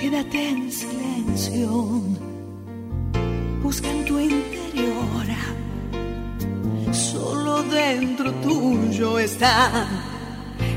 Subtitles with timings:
[0.00, 2.02] quédate en silencio.
[3.62, 5.26] Busca en tu interior.
[6.92, 9.88] Solo dentro tuyo está,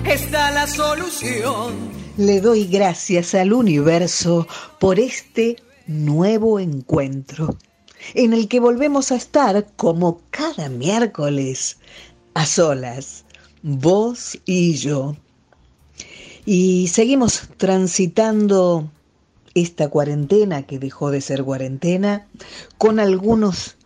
[0.05, 1.73] está la solución.
[2.17, 4.47] Le doy gracias al universo
[4.79, 5.57] por este
[5.87, 7.57] nuevo encuentro
[8.13, 11.77] en el que volvemos a estar como cada miércoles
[12.33, 13.25] a solas,
[13.61, 15.15] vos y yo.
[16.45, 18.89] Y seguimos transitando
[19.53, 22.27] esta cuarentena que dejó de ser cuarentena
[22.77, 23.77] con algunos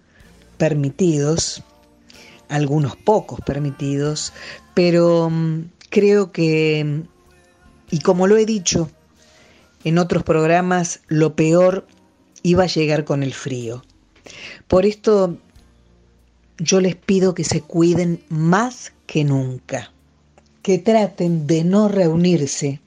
[0.57, 1.63] permitidos,
[2.49, 4.33] algunos pocos permitidos,
[4.73, 7.03] pero mm, creo que,
[7.89, 8.89] y como lo he dicho
[9.83, 11.85] en otros programas, lo peor
[12.43, 13.83] iba a llegar con el frío.
[14.67, 15.37] Por esto
[16.57, 19.91] yo les pido que se cuiden más que nunca,
[20.61, 22.79] que traten de no reunirse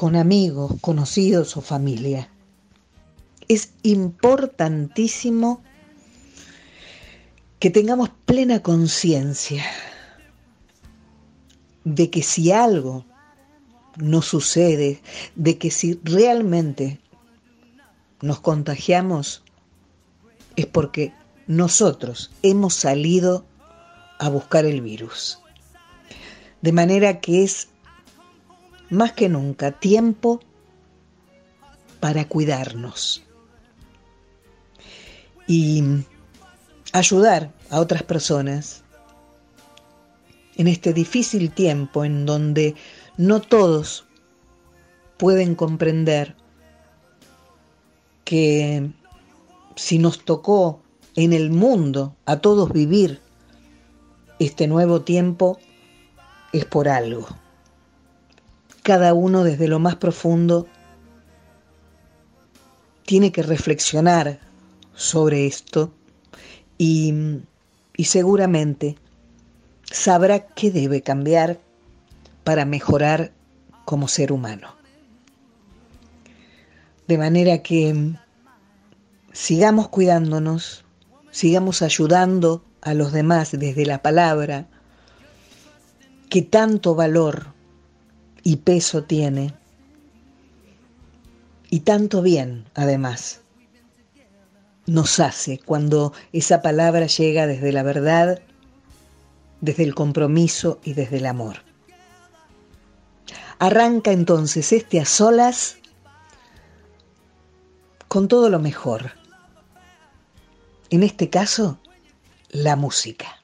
[0.00, 2.30] con amigos, conocidos o familia.
[3.48, 5.62] Es importantísimo
[7.58, 9.62] que tengamos plena conciencia
[11.84, 13.04] de que si algo
[13.98, 15.02] no sucede,
[15.34, 16.98] de que si realmente
[18.22, 19.44] nos contagiamos,
[20.56, 21.12] es porque
[21.46, 23.44] nosotros hemos salido
[24.18, 25.40] a buscar el virus.
[26.62, 27.68] De manera que es
[28.90, 30.40] más que nunca tiempo
[32.00, 33.22] para cuidarnos
[35.46, 35.82] y
[36.92, 38.82] ayudar a otras personas
[40.56, 42.74] en este difícil tiempo en donde
[43.16, 44.04] no todos
[45.16, 46.36] pueden comprender
[48.24, 48.90] que
[49.76, 50.82] si nos tocó
[51.16, 53.20] en el mundo a todos vivir
[54.38, 55.58] este nuevo tiempo,
[56.52, 57.28] es por algo.
[58.90, 60.66] Cada uno desde lo más profundo
[63.06, 64.40] tiene que reflexionar
[64.96, 65.94] sobre esto
[66.76, 67.14] y,
[67.96, 68.96] y seguramente
[69.84, 71.60] sabrá qué debe cambiar
[72.42, 73.30] para mejorar
[73.84, 74.74] como ser humano.
[77.06, 78.16] De manera que
[79.32, 80.84] sigamos cuidándonos,
[81.30, 84.66] sigamos ayudando a los demás desde la palabra,
[86.28, 87.59] que tanto valor
[88.42, 89.54] y peso tiene,
[91.68, 93.40] y tanto bien, además,
[94.86, 98.40] nos hace cuando esa palabra llega desde la verdad,
[99.60, 101.58] desde el compromiso y desde el amor.
[103.58, 105.76] Arranca entonces este a solas
[108.08, 109.20] con todo lo mejor
[110.90, 111.78] en este caso,
[112.50, 113.39] la música.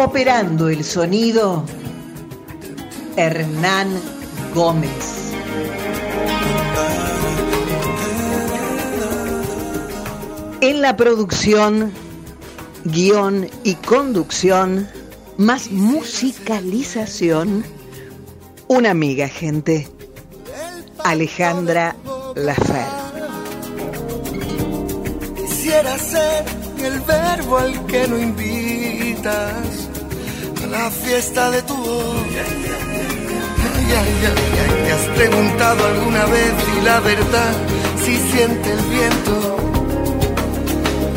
[0.00, 1.64] Operando el sonido,
[3.16, 3.88] Hernán
[4.54, 5.32] Gómez.
[10.60, 11.90] En la producción,
[12.84, 14.88] guion y conducción,
[15.36, 17.64] más musicalización,
[18.68, 19.88] una amiga, gente.
[21.02, 21.96] Alejandra
[22.36, 22.86] Lafer.
[25.34, 26.44] Quisiera ser
[26.84, 29.87] el verbo al que no invitas
[30.78, 32.16] la fiesta de tu voz.
[34.84, 37.52] ¿Te has preguntado alguna vez si la verdad
[38.04, 39.34] si siente el viento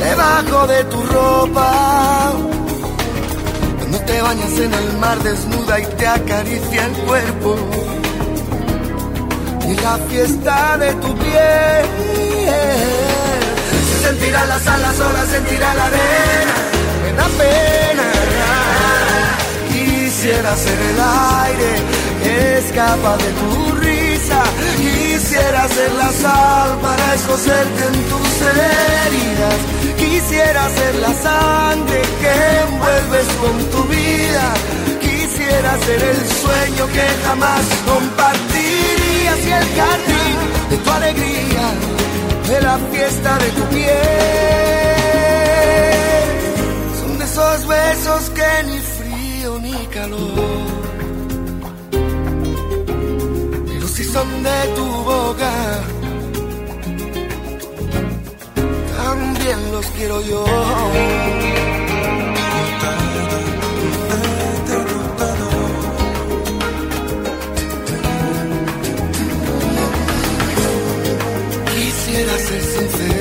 [0.05, 2.33] debajo de tu ropa?
[3.77, 7.55] Cuando te bañas en el mar desnuda y te acaricia el cuerpo
[9.69, 11.85] y la fiesta de tu piel.
[13.89, 16.55] Se sentirá las alas sola, sentirá la arena,
[17.03, 18.21] me pena.
[20.22, 21.72] Quisiera ser el aire
[22.22, 24.44] que escapa de tu risa.
[24.78, 29.58] Quisiera ser la sal para escocerte en tus heridas.
[29.98, 32.34] Quisiera ser la sangre que
[32.68, 34.54] envuelves con tu vida.
[35.02, 38.74] Quisiera ser el sueño que jamás compartí
[39.44, 40.38] y el jardín
[40.70, 41.66] de tu alegría,
[42.47, 43.90] de la fiesta de tu piel.
[47.00, 48.91] Son esos besos que ni
[49.72, 50.29] ni calor,
[53.68, 55.53] pero si son de tu boca,
[58.97, 60.46] también los quiero yo.
[71.74, 73.21] quisiera ser sincero.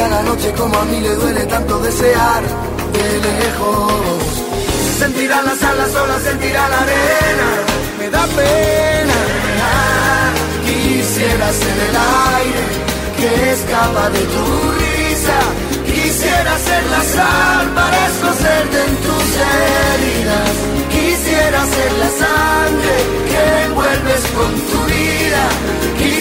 [0.00, 2.42] A la noche como a mí le duele tanto desear
[2.94, 4.22] de lejos.
[4.98, 7.48] Sentirá las alas solas, sentirá la arena.
[7.98, 9.18] Me da pena.
[10.64, 11.96] Quisiera ser el
[12.38, 12.64] aire
[13.18, 14.44] que escapa de tu
[14.80, 15.38] risa.
[15.84, 20.52] Quisiera ser la sal para escocerte en tus heridas.
[20.96, 22.94] Quisiera ser la sangre
[23.30, 25.44] que envuelves con tu vida.
[25.98, 26.19] Quisiera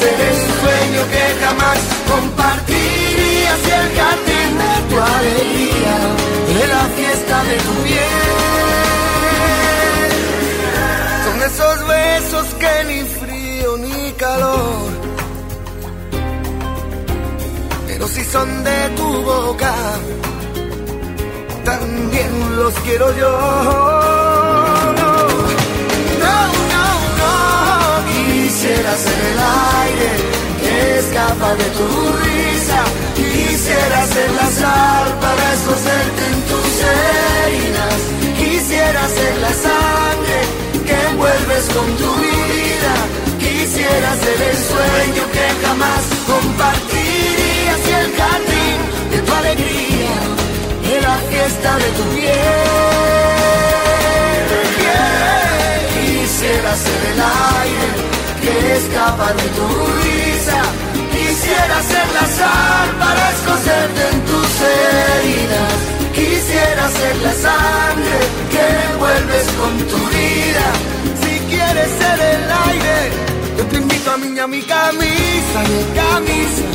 [0.00, 1.78] ser el sueño que jamás
[2.12, 5.96] compartirías y el jardín de tu alegría,
[6.48, 8.22] de la fiesta de tu piel.
[11.24, 15.04] Son esos besos que ni frío ni calor
[17.94, 19.72] pero si son de tu boca,
[21.64, 24.23] también los quiero yo.
[28.64, 29.40] Quisiera ser el
[29.84, 30.10] aire
[30.62, 31.86] que escapa de tu
[32.24, 32.80] risa.
[33.14, 38.00] Quisiera ser la sal para escocerte en tus heridas.
[38.38, 40.38] Quisiera ser la sangre
[40.86, 42.94] que envuelves con tu vida.
[43.38, 48.78] Quisiera ser el sueño que jamás compartirías y el jardín
[49.10, 50.16] de tu alegría,
[50.88, 52.32] de la fiesta de tu piel.
[55.92, 58.13] Quisiera ser el aire
[58.44, 59.66] que escapa de tu
[60.04, 60.60] risa.
[61.14, 65.74] Quisiera ser la sal para escocerte en tus heridas.
[66.18, 68.16] Quisiera ser la sangre
[68.52, 70.66] que envuelves con tu vida.
[71.22, 72.96] Si quieres ser el aire,
[73.58, 76.73] yo te invito a mí a mi camisa, mi camisa.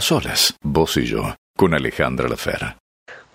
[0.00, 2.78] A solas, vos y yo, con Alejandra Lafera.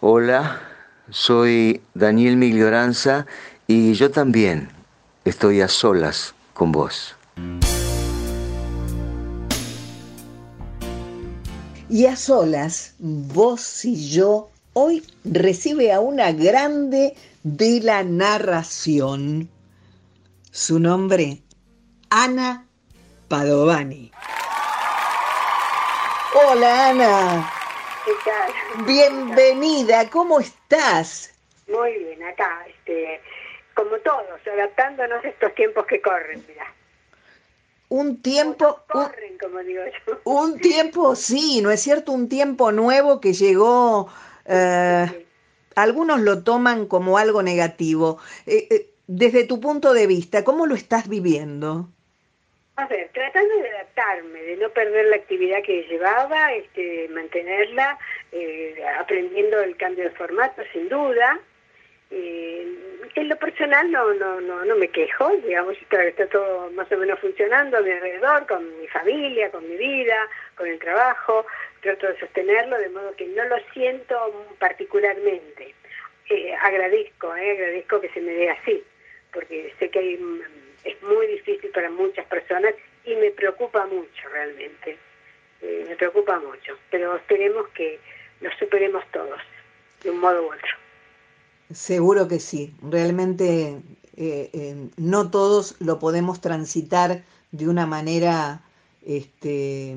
[0.01, 0.63] Hola,
[1.11, 3.27] soy Daniel Miglioranza
[3.67, 4.69] y yo también
[5.25, 7.15] estoy a solas con vos.
[11.87, 17.13] Y a solas, vos y yo, hoy recibe a una grande
[17.43, 19.49] de la narración.
[20.49, 21.43] Su nombre,
[22.09, 22.65] Ana
[23.27, 24.11] Padovani.
[26.37, 27.49] Hola Ana,
[28.03, 28.85] ¿Qué tal?
[28.85, 31.33] bienvenida, ¿cómo estás?
[31.65, 33.21] Muy bien, acá, este,
[33.73, 36.65] como todos, adaptándonos a estos tiempos que corren, mira.
[37.87, 40.19] Un tiempo, un, Corren, como digo yo.
[40.25, 42.11] un tiempo, sí, ¿no es cierto?
[42.11, 44.09] Un tiempo nuevo que llegó,
[44.45, 45.25] eh,
[45.75, 48.19] algunos lo toman como algo negativo.
[48.45, 51.94] Eh, eh, desde tu punto de vista, ¿cómo lo estás viviendo?
[52.77, 57.97] A ver, tratando de adaptarme, de no perder la actividad que llevaba, este, mantenerla,
[58.33, 61.39] eh, aprendiendo el cambio de formato, sin duda.
[62.11, 62.67] Eh,
[63.15, 66.97] en lo personal no, no, no, no me quejo, digamos, está, está todo más o
[66.97, 71.45] menos funcionando a mi alrededor, con mi familia, con mi vida, con el trabajo,
[71.81, 75.73] trato de sostenerlo, de modo que no lo siento particularmente.
[76.29, 78.83] Eh, agradezco, eh, agradezco que se me dé así,
[79.31, 80.19] porque sé que hay,
[80.85, 82.73] es muy difícil para muchas personas
[83.05, 84.97] y me preocupa mucho realmente,
[85.61, 87.99] Eh, me preocupa mucho, pero esperemos que
[88.41, 89.39] lo superemos todos,
[90.03, 90.73] de un modo u otro.
[91.73, 93.81] Seguro que sí, realmente
[94.17, 98.61] eh, eh, no todos lo podemos transitar de una manera
[99.05, 99.95] este,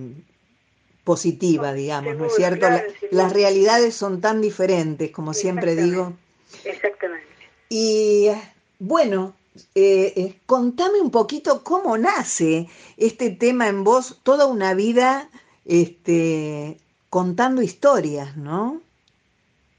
[1.04, 2.60] positiva, digamos, ¿no es cierto?
[2.60, 3.08] claro, La- seguro.
[3.22, 6.14] las realidades son tan diferentes, como siempre digo.
[6.64, 7.26] Exactamente.
[7.68, 8.28] Y
[8.78, 9.34] bueno,
[9.74, 15.28] eh, eh, contame un poquito cómo nace este tema en vos, toda una vida
[15.64, 16.78] este,
[17.10, 18.80] contando historias, ¿no?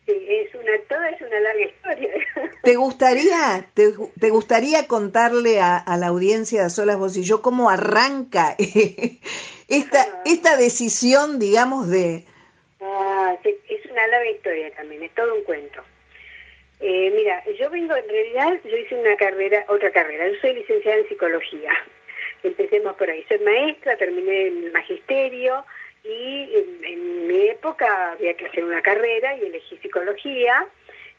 [0.05, 2.13] Sí, es una, toda es una larga historia.
[2.63, 7.41] ¿Te gustaría, te, te gustaría contarle a, a, la audiencia de Solas Vos y yo
[7.41, 8.55] cómo arranca
[9.67, 10.21] esta, Ah.
[10.25, 12.25] esta decisión, digamos, de...
[12.81, 15.81] Ah, es una larga historia también, es todo un cuento.
[16.79, 20.97] Eh, mira, yo vengo, en realidad, yo hice una carrera, otra carrera, yo soy licenciada
[20.97, 21.71] en psicología.
[22.43, 23.25] Empecemos por ahí.
[23.27, 25.65] Soy maestra, terminé en el magisterio
[26.03, 30.67] y en, en mi época había que hacer una carrera y elegí psicología,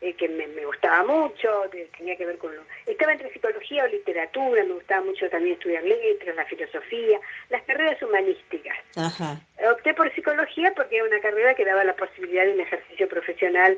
[0.03, 1.65] eh, que me, me, gustaba mucho,
[1.99, 2.63] tenía que ver con lo...
[2.87, 8.01] Estaba entre psicología o literatura, me gustaba mucho también estudiar letras, la filosofía, las carreras
[8.03, 8.79] humanísticas.
[8.97, 9.39] Ajá.
[9.71, 13.77] Opté por psicología porque era una carrera que daba la posibilidad de un ejercicio profesional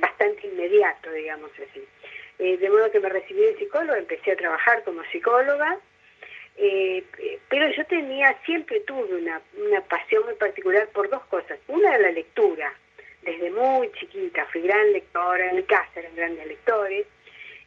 [0.00, 1.84] bastante inmediato, digamos así.
[2.38, 5.78] Eh, de modo que me recibí de psicóloga, empecé a trabajar como psicóloga,
[6.56, 7.04] eh,
[7.48, 11.58] pero yo tenía, siempre tuve una, una pasión muy particular por dos cosas.
[11.68, 12.72] Una era la lectura,
[13.22, 17.06] desde muy chiquita, fui gran lectora, en mi casa eran grandes lectores,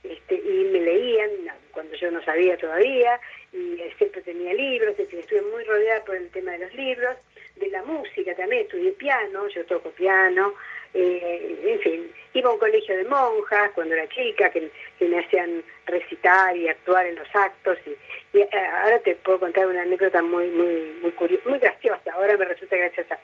[0.04, 1.30] este, y me leían
[1.72, 3.20] cuando yo no sabía todavía,
[3.52, 7.18] y siempre tenía libros, es decir, estuve muy rodeada por el tema de los libros,
[7.56, 10.54] de la música también, estudié piano, yo toco piano,
[10.94, 15.64] eh, en fin, iba a un colegio de monjas cuando era chica, que, me hacían
[15.86, 18.42] recitar y actuar en los actos, y, y,
[18.82, 22.76] ahora te puedo contar una anécdota muy, muy, muy curiosa, muy graciosa, ahora me resulta
[22.76, 23.20] graciosa.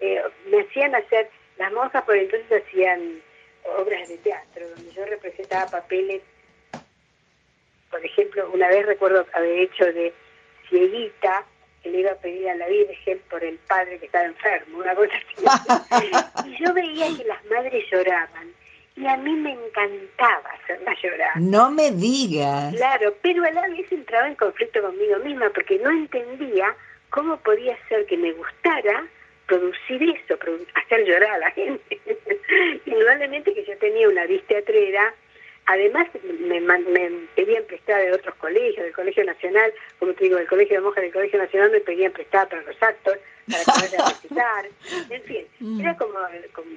[0.00, 1.28] Eh, me hacían hacer,
[1.58, 3.22] las monjas por entonces hacían
[3.78, 6.22] obras de teatro, donde yo representaba papeles,
[7.90, 10.12] por ejemplo, una vez recuerdo haber hecho de
[10.68, 11.44] cieguita,
[11.82, 14.94] que le iba a pedir a la Virgen por el padre que estaba enfermo, una
[14.94, 16.48] cosa así.
[16.48, 18.52] y yo veía que las madres lloraban,
[18.96, 21.40] y a mí me encantaba hacerlas llorar.
[21.40, 22.74] No me digas.
[22.74, 26.74] Claro, pero a la vez entraba en conflicto conmigo misma, porque no entendía
[27.10, 29.06] cómo podía ser que me gustara
[29.46, 32.00] producir eso, produ hacer llorar a la gente.
[32.86, 35.14] Indudablemente que yo tenía una vis teatrera,
[35.66, 40.48] además me, me pedían prestada de otros colegios, del Colegio Nacional, como te digo, del
[40.48, 43.18] Colegio de Monjas del Colegio Nacional me pedían prestada para los actos,
[43.50, 44.66] para poder recitar,
[45.10, 45.80] en fin, mm.
[45.80, 46.18] era como,
[46.52, 46.68] como,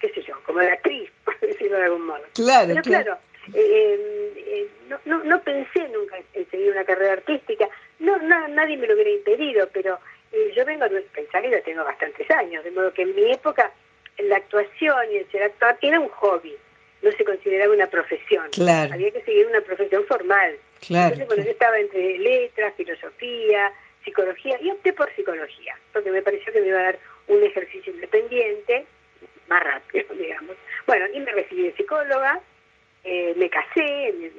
[0.00, 2.22] qué sé yo, como la actriz, por decirlo de algún modo.
[2.34, 3.18] Claro, Pero claro, claro
[3.54, 7.68] eh, eh, no, no, no, pensé nunca en seguir una carrera artística,
[8.00, 9.98] no, no nadie me lo hubiera impedido, pero
[10.32, 13.30] eh, yo vengo a pensar que yo tengo bastantes años, de modo que en mi
[13.30, 13.72] época
[14.18, 16.56] la actuación y el ser actor era un hobby,
[17.02, 18.48] no se consideraba una profesión.
[18.52, 18.94] Claro.
[18.94, 20.56] Había que seguir una profesión formal.
[20.80, 23.72] Claro, Entonces, bueno, yo estaba entre letras, filosofía,
[24.04, 26.98] psicología, y opté por psicología, porque me pareció que me iba a dar
[27.28, 28.86] un ejercicio independiente,
[29.48, 30.56] más rápido, digamos.
[30.86, 32.40] Bueno, y me recibí de psicóloga,
[33.04, 34.30] eh, me casé, me,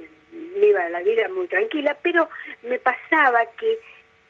[0.59, 2.29] me iba a la vida muy tranquila, pero
[2.63, 3.79] me pasaba que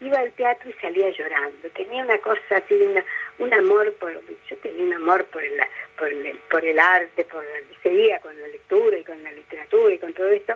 [0.02, 1.70] iba al teatro y salía llorando.
[1.76, 3.04] Tenía una cosa así, una,
[3.40, 5.60] un amor por, yo tenía un amor por el,
[5.98, 7.44] por el, por el arte, por
[7.82, 10.56] seguía con la lectura y con la literatura y con todo esto.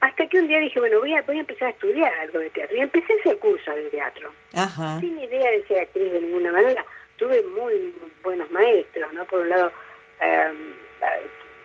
[0.00, 2.50] Hasta que un día dije, bueno, voy a, voy a empezar a estudiar algo de
[2.50, 2.76] teatro.
[2.76, 4.32] Y empecé ese curso de teatro.
[4.54, 5.00] Ajá.
[5.00, 6.84] Sin idea de ser actriz de ninguna manera.
[7.16, 9.24] Tuve muy, muy buenos maestros, ¿no?
[9.24, 9.72] Por un lado,
[10.20, 10.52] eh,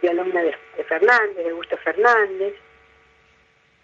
[0.01, 2.54] de alumna de, de Fernández, de Augusto Fernández,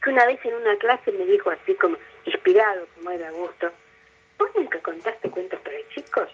[0.02, 3.72] que una vez en una clase me dijo así como, inspirado como era Augusto,
[4.38, 6.30] ¿vos nunca contaste cuentos para chicos?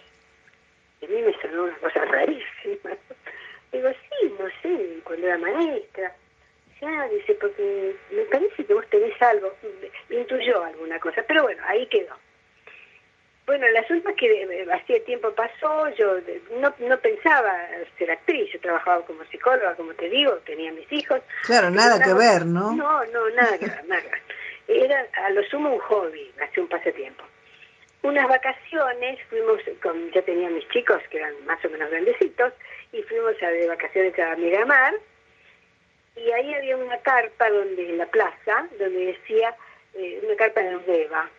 [1.01, 2.91] Y a mí me sonó una cosa rarísima.
[3.71, 6.13] Digo, sí, no sé, cuando era maestra.
[6.81, 9.53] Ya, dice, porque me parece que vos tenés algo,
[10.09, 12.15] me intuyó alguna cosa, pero bueno, ahí quedó.
[13.45, 16.19] Bueno, el asunto es que hacía tiempo pasó, yo
[16.59, 17.67] no, no pensaba
[17.97, 21.21] ser actriz, yo trabajaba como psicóloga, como te digo, tenía mis hijos.
[21.43, 22.71] Claro, nada que ver, ¿no?
[22.73, 23.57] No, no, nada
[23.87, 24.03] nada.
[24.67, 27.23] Era a lo sumo un hobby, hace un pasatiempo.
[28.03, 32.53] Unas vacaciones, fuimos, con, ya tenía mis chicos, que eran más o menos grandecitos,
[32.91, 34.95] y fuimos a, de vacaciones a Miramar,
[36.15, 39.55] y ahí había una carpa donde en la plaza, donde decía,
[39.93, 41.29] eh, una carpa de Udeva,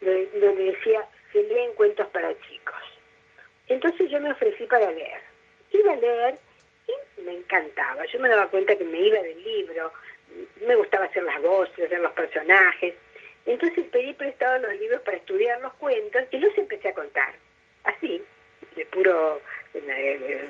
[0.00, 2.82] donde decía, se leen cuentos para chicos.
[3.68, 5.20] Entonces yo me ofrecí para leer.
[5.72, 6.38] Iba a leer
[6.88, 8.04] y me encantaba.
[8.06, 9.92] Yo me daba cuenta que me iba del libro,
[10.66, 12.94] me gustaba hacer las voces, hacer los personajes.
[13.46, 17.34] Entonces pedí prestado los libros para estudiar los cuentos y los empecé a contar.
[17.84, 18.22] Así,
[18.76, 19.40] de puro
[19.74, 20.48] eh,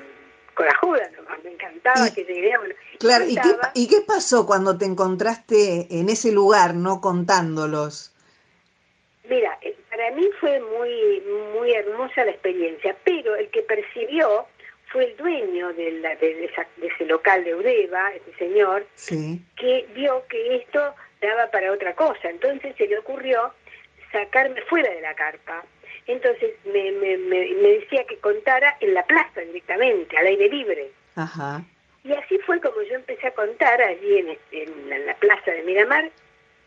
[0.53, 2.57] corajuda nomás, me encantaba y, que esa idea.
[2.59, 8.13] Bueno, claro, ¿y qué, ¿y qué pasó cuando te encontraste en ese lugar, no contándolos?
[9.29, 9.57] Mira,
[9.89, 14.45] para mí fue muy muy hermosa la experiencia, pero el que percibió
[14.91, 19.39] fue el dueño de, la, de, esa, de ese local de Udeva, ese señor, sí.
[19.57, 22.29] que vio que esto daba para otra cosa.
[22.29, 23.53] Entonces se le ocurrió
[24.11, 25.63] sacarme fuera de la carpa
[26.07, 30.91] Entonces me, me, me, me decía que contara en la plaza directamente, al aire libre.
[31.15, 31.63] Ajá.
[32.03, 35.51] Y así fue como yo empecé a contar allí en, este- en la, la plaza
[35.51, 36.09] de Miramar,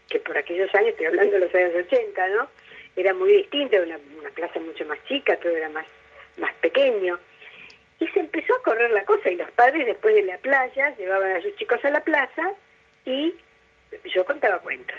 [0.08, 2.48] que por aquellos años, estoy hablando de los años 80, ¿no?
[2.96, 5.86] Era muy distinta, era una, una plaza mucho más chica, todo era más,
[6.38, 7.18] más pequeño.
[8.00, 11.32] Y se empezó a correr la cosa y los padres después de la playa llevaban
[11.36, 12.52] a sus chicos a la plaza
[13.04, 13.34] y
[14.12, 14.96] yo contaba cuentos.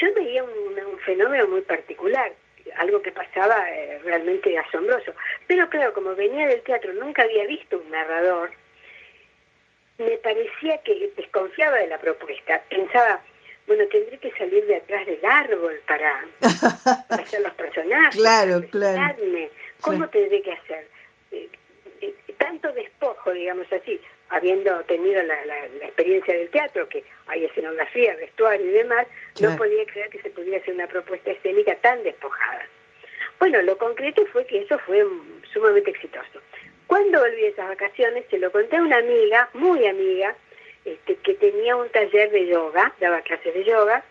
[0.00, 2.32] Yo veía un, un fenómeno muy particular,
[2.76, 5.12] algo que pasaba eh, realmente asombroso.
[5.46, 8.52] Pero claro, como venía del teatro, nunca había visto un narrador,
[9.98, 12.62] me parecía que desconfiaba de la propuesta.
[12.70, 13.20] Pensaba,
[13.66, 16.24] bueno, tendré que salir de atrás del árbol para,
[17.10, 18.16] hacer los personajes.
[18.20, 19.16] Claro, para claro.
[19.80, 20.10] ¿Cómo Claro.
[20.10, 20.88] tendré que hacer?
[21.32, 21.48] Eh,
[22.38, 28.14] tanto despojo, digamos así, habiendo tenido la, la- la experiencia del teatro, que hay escenografía,
[28.16, 29.52] vestuario y demás, Claro.
[29.52, 32.66] no podía creer que se pudiera hacer una propuesta escénica tan despojada.
[33.38, 35.04] Bueno, lo concreto fue que eso fue
[35.52, 36.40] sumamente exitoso.
[36.86, 40.34] Cuando volví de esas vacaciones, se lo conté a una amiga, muy amiga,
[40.84, 44.04] este, que tenía un taller de yoga, daba clases de yoga,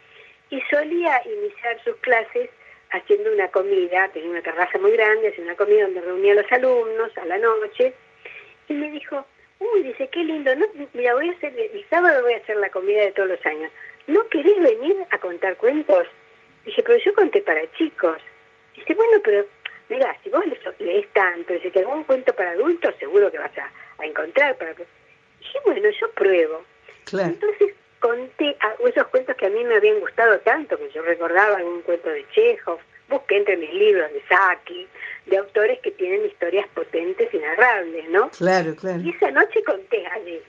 [0.50, 2.50] y solía iniciar sus clases
[2.92, 6.52] haciendo una comida, tenía una terraza muy grande, hacía una comida donde reunía a los
[6.52, 7.94] alumnos a la noche,
[8.68, 9.26] y me dijo,
[9.60, 12.70] uy, dice, qué lindo, no, mira, voy a hacer, el sábado voy a hacer la
[12.70, 13.72] comida de todos los años,
[14.08, 16.08] ¿no querés venir a contar cuentos?
[16.66, 18.18] Dije, pero yo conté para chicos.
[18.76, 19.46] Dice, bueno, pero
[19.90, 23.58] mira, si vos lees, lees tanto, dice que algún cuento para adultos seguro que vas
[23.58, 24.56] a, a encontrar.
[24.58, 24.74] Para...
[24.74, 26.64] Dije, bueno, yo pruebo.
[27.06, 27.30] Claro.
[27.30, 31.82] Entonces conté esos cuentos que a mí me habían gustado tanto, que yo recordaba algún
[31.84, 34.88] cuento de Chekhov, busqué entre mis libros de Saki,
[35.28, 38.30] de autores que tienen historias potentes y narrables, ¿no?
[38.32, 39.00] Claro, claro.
[39.02, 40.42] Y esa noche conté allí.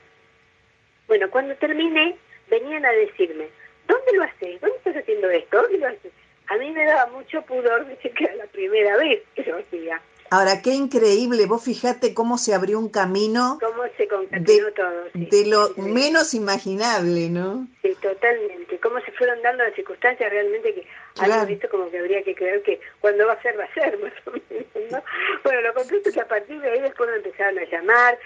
[1.06, 2.16] Bueno, cuando terminé,
[2.48, 3.48] venían a decirme,
[3.86, 4.60] ¿dónde lo haces?
[4.60, 5.62] ¿Dónde estás haciendo esto?
[5.62, 6.12] ¿Dónde lo haces?
[6.48, 10.00] A mí me daba mucho pudor decir que era la primera vez que lo hacía.
[10.32, 15.04] Ahora, qué increíble, vos fijate cómo se abrió un camino Cómo se concatenó de, todo.
[15.12, 15.26] sí.
[15.30, 17.66] de lo menos imaginable, ¿no?
[17.82, 18.78] Sí, totalmente.
[18.78, 21.34] Cómo se fueron dando las circunstancias realmente que Claro.
[21.42, 23.98] algo esto como que habría que creer que cuando va a ser, va a ser,
[24.02, 25.02] más o menos, ¿no?
[25.44, 28.18] Bueno, lo concreto es que a partir de ahí después me empezaron a llamar,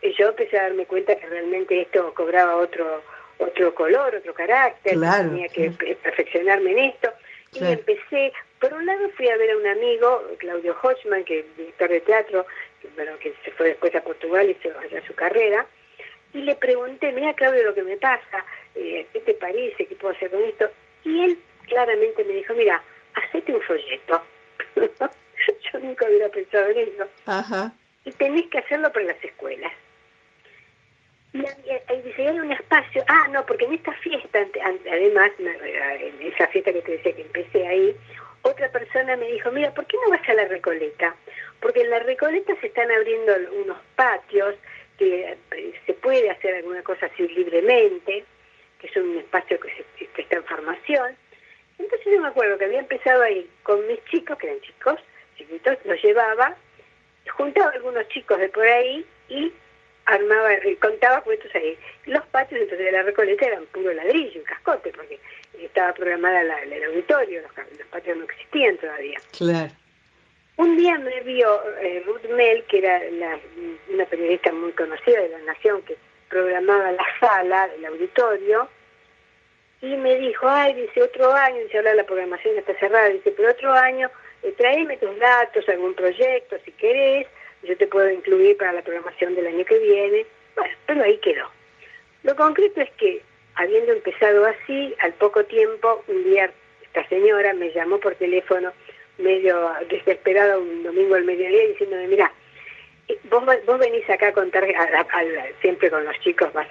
[0.00, 3.02] y yo empecé a darme cuenta que realmente esto cobraba otro
[3.36, 5.98] otro color, otro carácter, Claro, que tenía que claro.
[6.02, 7.10] perfeccionarme en esto.
[7.52, 8.32] Y empecé,
[8.68, 12.00] por un lado fui a ver a un amigo, Claudio Hochman, que es director de
[12.00, 12.46] teatro,
[12.80, 15.66] que, bueno, que se fue después a Portugal y se allá su carrera,
[16.32, 19.86] y le pregunté, mira Claudio lo que me pasa, eh, ¿qué te parece?
[19.86, 20.70] ¿Qué puedo hacer con esto?
[21.04, 22.82] Y él claramente me dijo, mira,
[23.14, 24.22] hacete un folleto.
[25.72, 27.06] Yo nunca hubiera pensado en eso.
[27.26, 27.72] Ajá.
[28.06, 29.72] Y tenés que hacerlo para las escuelas.
[31.34, 34.46] Y y hay un espacio, ah, no, porque en esta fiesta,
[34.90, 37.96] además, me- en esa fiesta que te decía que empecé ahí,
[38.44, 41.14] otra persona me dijo, mira, ¿por qué no vas a la Recoleta?
[41.60, 44.54] Porque en la Recoleta se están abriendo unos patios
[44.98, 48.24] que eh, se puede hacer alguna cosa así libremente,
[48.78, 51.16] que es un espacio que, se- está en formación.
[51.78, 55.00] Entonces yo me acuerdo que había empezado ahí con mis chicos, que eran chicos,
[55.36, 56.54] chiquitos, los llevaba,
[57.36, 59.52] juntaba algunos chicos de por ahí y
[60.06, 61.76] armaba, contaba cuentos ahí.
[62.06, 65.18] Los patios entonces de la Recoleta eran puro ladrillo y cascote, porque
[65.62, 69.18] estaba programada la, el auditorio, los, los patios no existían todavía.
[69.36, 69.72] Claro.
[70.56, 73.38] Un día me vio eh, Ruth Mel, que era la-
[73.88, 75.96] una periodista muy conocida de la Nación, que
[76.28, 78.68] programaba la sala, el auditorio,
[79.80, 83.50] y me dijo, ay, dice, otro año, dice, ahora la programación está cerrada, dice, pero
[83.50, 84.10] otro año,
[84.42, 87.26] eh, tráeme tus datos, algún proyecto, si querés,
[87.64, 90.26] yo te puedo incluir para la programación del año que viene.
[90.54, 91.50] Bueno, pero ahí quedó.
[92.22, 93.22] Lo concreto es que,
[93.56, 96.50] habiendo empezado así, al poco tiempo, un día
[96.82, 98.72] esta señora me llamó por teléfono,
[99.18, 102.32] medio desesperada, un domingo al mediodía, diciéndome, mira,
[103.08, 104.64] eh, vos, vos venís acá a contar,
[105.60, 106.68] siempre con los chicos vas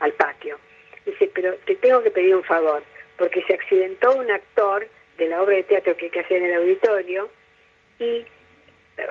[0.00, 0.58] al patio.
[1.06, 2.82] Dice, pero te tengo que pedir un favor,
[3.16, 4.86] porque se accidentó un actor
[5.18, 7.28] de la obra de teatro que hay que hacer en el auditorio
[7.98, 8.24] y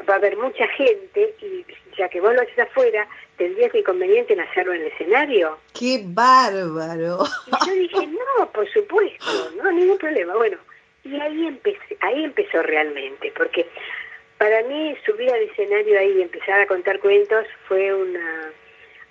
[0.08, 1.66] va a haber mucha gente y
[1.98, 5.58] ya que vos lo haces afuera, tendrías inconveniente en hacerlo en el escenario.
[5.78, 7.24] ¡Qué bárbaro!
[7.48, 8.08] Y yo dije,
[8.40, 10.36] no, por supuesto, no, ningún problema.
[10.36, 10.58] Bueno,
[11.04, 13.68] y ahí empecé, ahí empezó realmente, porque
[14.38, 18.52] para mí subir al escenario ahí y empezar a contar cuentos fue una,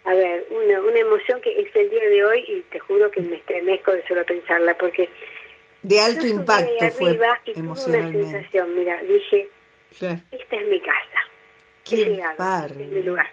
[0.04, 3.20] a ver, una, una emoción que es el día de hoy y te juro que
[3.20, 5.08] me estremezco de solo pensarla, porque
[5.82, 9.48] De alto impacto fue arriba y tuve una sensación, mira, dije,
[9.98, 10.20] Claro.
[10.30, 11.20] esta es mi casa,
[11.84, 12.74] Qué este bárbaro.
[12.74, 13.30] es mi lugar.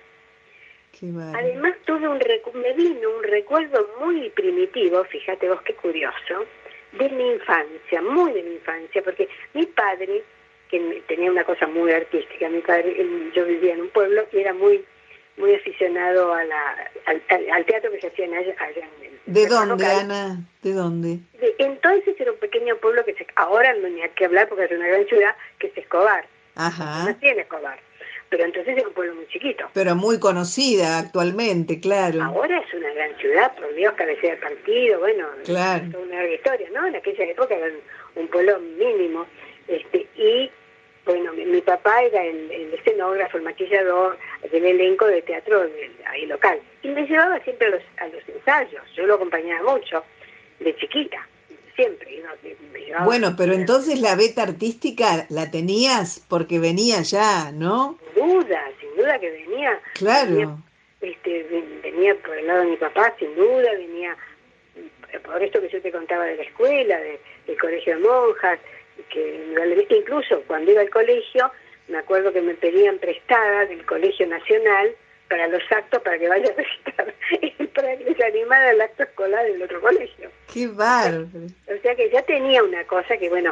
[0.98, 1.08] Qué.
[1.36, 6.46] Además tuve un recu- me vino un recuerdo muy primitivo, fíjate vos qué curioso,
[6.94, 10.24] de mi infancia, muy de mi infancia, porque mi padre
[10.70, 12.50] que tenía una cosa muy artística.
[12.50, 14.84] Mi padre, yo vivía en un pueblo y era muy
[15.38, 19.86] muy aficionado a la, al, teatro que se hacía allá, allá en el ¿De dónde,
[19.86, 20.38] Ana?
[20.64, 21.20] ¿De dónde?
[21.58, 24.88] entonces era un pequeño pueblo que se, ahora no hay que hablar porque es una
[24.88, 26.26] gran ciudad, que es Escobar.
[26.56, 27.06] Ajá.
[27.10, 27.80] No tiene Escobar.
[28.30, 29.70] Pero entonces era un pueblo muy chiquito.
[29.74, 32.24] Pero muy conocida actualmente, claro.
[32.24, 35.86] Ahora es una gran ciudad, por Dios, cabecera del partido, bueno, claro.
[35.88, 36.88] es una gran historia, ¿no?
[36.88, 37.68] En aquella época era
[38.16, 39.28] un pueblo mínimo.
[39.68, 40.50] este Y
[41.06, 44.18] bueno, mi, papá era el, escenógrafo, el maquillador
[44.52, 45.70] del elenco de teatro
[46.08, 46.60] ahí local.
[46.82, 48.84] Y me llevaba siempre a los, a los ensayos.
[48.96, 50.04] Yo lo acompañaba mucho,
[50.60, 51.28] de chiquita,
[51.76, 52.24] siempre.
[53.04, 57.98] bueno, pero entonces la beta artística la tenías porque venía ya, ¿no?
[58.14, 59.80] Sin duda, sin duda que venía.
[59.94, 60.32] Claro.
[60.32, 60.58] Venía,
[61.02, 61.44] este,
[61.84, 64.16] venía por el lado de mi papá, sin duda, venía
[65.24, 68.60] por esto que yo te contaba de la escuela, del colegio de monjas,
[69.10, 69.46] que
[69.90, 71.52] incluso cuando iba al colegio,
[71.88, 74.96] me acuerdo que me pedían prestada del Colegio Nacional
[75.30, 77.14] para los actos para que vaya a visitar
[77.76, 80.32] para que se animara el acto escolar del otro colegio.
[80.54, 81.28] ¡Qué bárbaro!
[81.68, 83.52] O sea que ya tenía una cosa que, bueno,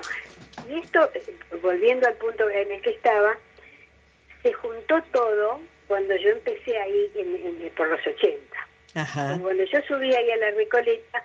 [0.70, 1.10] y esto,
[1.62, 3.38] volviendo al punto en el que estaba,
[4.42, 8.40] se juntó todo cuando yo empecé ahí en, por los 80.
[8.96, 9.38] Ajá.
[9.42, 11.24] Cuando yo subí ahí a la Recoleta,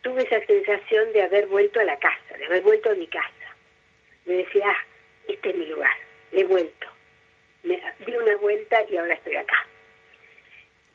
[0.00, 3.32] tuve esa sensación de haber vuelto a la casa, de haber vuelto a mi casa
[4.24, 4.86] me decía, ah,
[5.28, 5.94] este es mi lugar,
[6.32, 6.86] he vuelto.
[7.62, 9.66] Me di una vuelta y ahora estoy acá.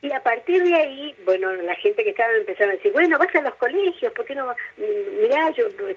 [0.00, 3.34] Y a partir de ahí, bueno, la gente que estaba empezando a decir, bueno, vas
[3.34, 4.46] a los colegios, ¿por qué no?
[4.76, 5.96] Mm, mirá, yo, pues,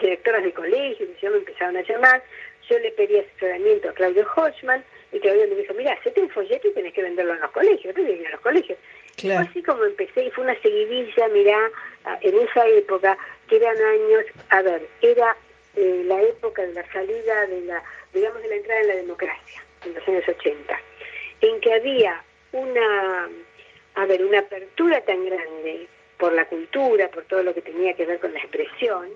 [0.00, 2.22] directoras de colegios, yo me empezaron a llamar,
[2.68, 6.66] yo le pedí asesoramiento a Claudio Hodgman, y Claudio me dijo, mira, hacete un folleto
[6.66, 8.78] y tenés que venderlo en los colegios, tú ir a los colegios.
[9.16, 9.46] Claro.
[9.48, 11.70] así como empecé, y fue una seguidilla, mirá,
[12.20, 13.16] en esa época,
[13.48, 15.36] que eran años, a ver, era
[15.76, 17.82] eh, la época de la salida de la,
[18.12, 20.80] digamos, de la entrada en la democracia, en los años 80,
[21.42, 23.28] en que había una,
[23.94, 28.06] a ver, una apertura tan grande por la cultura, por todo lo que tenía que
[28.06, 29.08] ver con la expresión,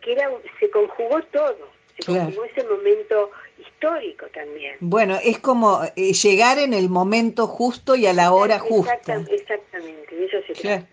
[0.00, 4.76] que era, se conjugó todo, se conjugó ese momento histórico también.
[4.80, 9.22] Bueno, es como eh, llegar en el momento justo y a la hora justa.
[9.30, 10.86] exactamente, eso se trata.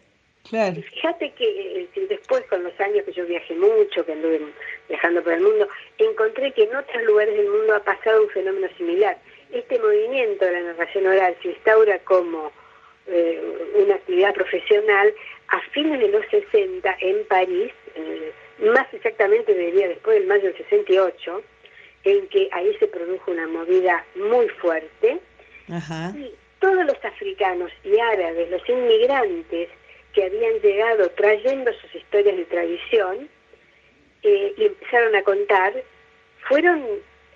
[0.50, 0.82] Claro.
[0.94, 4.42] Fíjate que eh, después, con los años que yo viajé mucho, que anduve
[4.88, 8.68] viajando por el mundo, encontré que en otros lugares del mundo ha pasado un fenómeno
[8.78, 9.18] similar.
[9.51, 12.51] Este movimiento de la narración oral se instaura como
[13.07, 13.41] eh,
[13.75, 15.13] una actividad profesional
[15.49, 20.57] a fines de los 60 en París, eh, más exactamente diría después del mayo del
[20.57, 21.41] 68,
[22.03, 25.19] en que ahí se produjo una movida muy fuerte.
[26.15, 29.69] Y todos los africanos y árabes, los inmigrantes,
[30.13, 33.29] que habían llegado trayendo sus historias de tradición
[34.23, 35.73] eh, y empezaron a contar,
[36.47, 36.86] fueron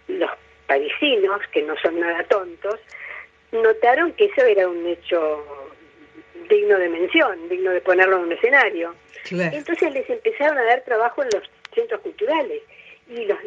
[0.08, 0.32] los
[0.72, 2.80] parisinos, que no son nada tontos,
[3.52, 5.46] notaron que eso era un hecho
[6.50, 8.96] digno de mención, digno de ponerlo en un escenario.
[9.30, 11.44] Entonces les empezaron a dar trabajo en los
[11.76, 12.62] centros culturales.
[13.10, 13.38] Y los,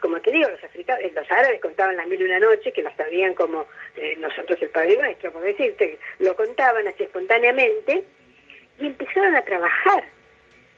[0.00, 2.96] como te digo, los africanos, los árabes contaban las mil y una noches, que las
[2.96, 3.66] sabían como
[3.98, 8.02] eh, nosotros el Padre Nuestro, por decirte, lo contaban así espontáneamente,
[8.78, 10.04] y empezaron a trabajar.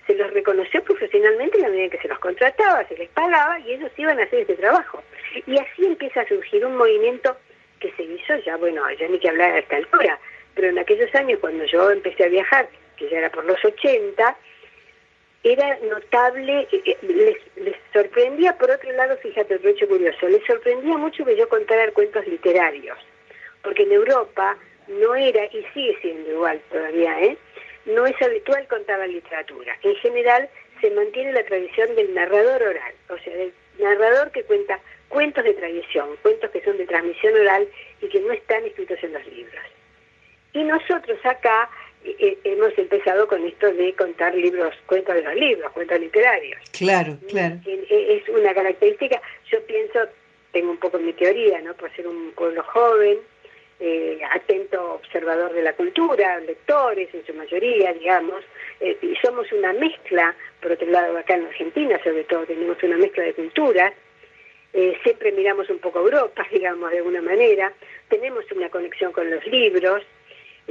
[0.06, 3.72] Se los reconoció profesionalmente en la medida que se los contrataba, se les pagaba y
[3.72, 5.02] ellos iban a hacer este trabajo.
[5.46, 7.36] Y así empieza a surgir un movimiento
[7.80, 10.18] que se hizo ya, bueno, ya ni que hablar a esta altura,
[10.54, 14.36] pero en aquellos años cuando yo empecé a viajar, que ya era por los 80,
[15.44, 20.44] era notable, eh, eh, les, les, sorprendía, por otro lado, fíjate, otro hecho curioso, les
[20.46, 22.98] sorprendía mucho que yo contara cuentos literarios,
[23.62, 24.56] porque en Europa
[24.88, 27.36] no era, y sigue siendo igual todavía, ¿eh?
[27.86, 29.76] No es habitual contar la literatura.
[29.82, 30.48] En general
[30.80, 35.54] se mantiene la tradición del narrador oral, o sea, del narrador que cuenta cuentos de
[35.54, 37.68] tradición, cuentos que son de transmisión oral
[38.00, 39.64] y que no están escritos en los libros.
[40.52, 41.68] Y nosotros acá
[42.04, 46.60] eh, eh, hemos empezado con esto de contar libros, cuentos de los libros, cuentos literarios.
[46.76, 47.56] Claro, claro.
[47.64, 49.20] Es una característica,
[49.50, 50.00] yo pienso,
[50.52, 51.74] tengo un poco mi teoría, ¿no?
[51.74, 53.18] Por ser un pueblo joven,
[53.86, 58.42] eh, atento observador de la cultura, lectores en su mayoría, digamos,
[58.80, 62.96] eh, y somos una mezcla, por otro lado acá en Argentina sobre todo tenemos una
[62.96, 63.92] mezcla de culturas,
[64.72, 67.74] eh, siempre miramos un poco Europa, digamos, de alguna manera,
[68.08, 70.02] tenemos una conexión con los libros,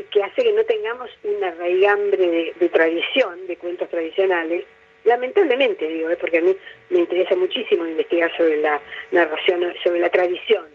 [0.10, 4.66] que hace que no tengamos una raigambre de, tradición, de cuentos tradicionales,
[5.04, 6.58] lamentablemente digo, porque a mí
[6.90, 10.66] me interesa muchísimo investigar sobre la narración, sobre la tradición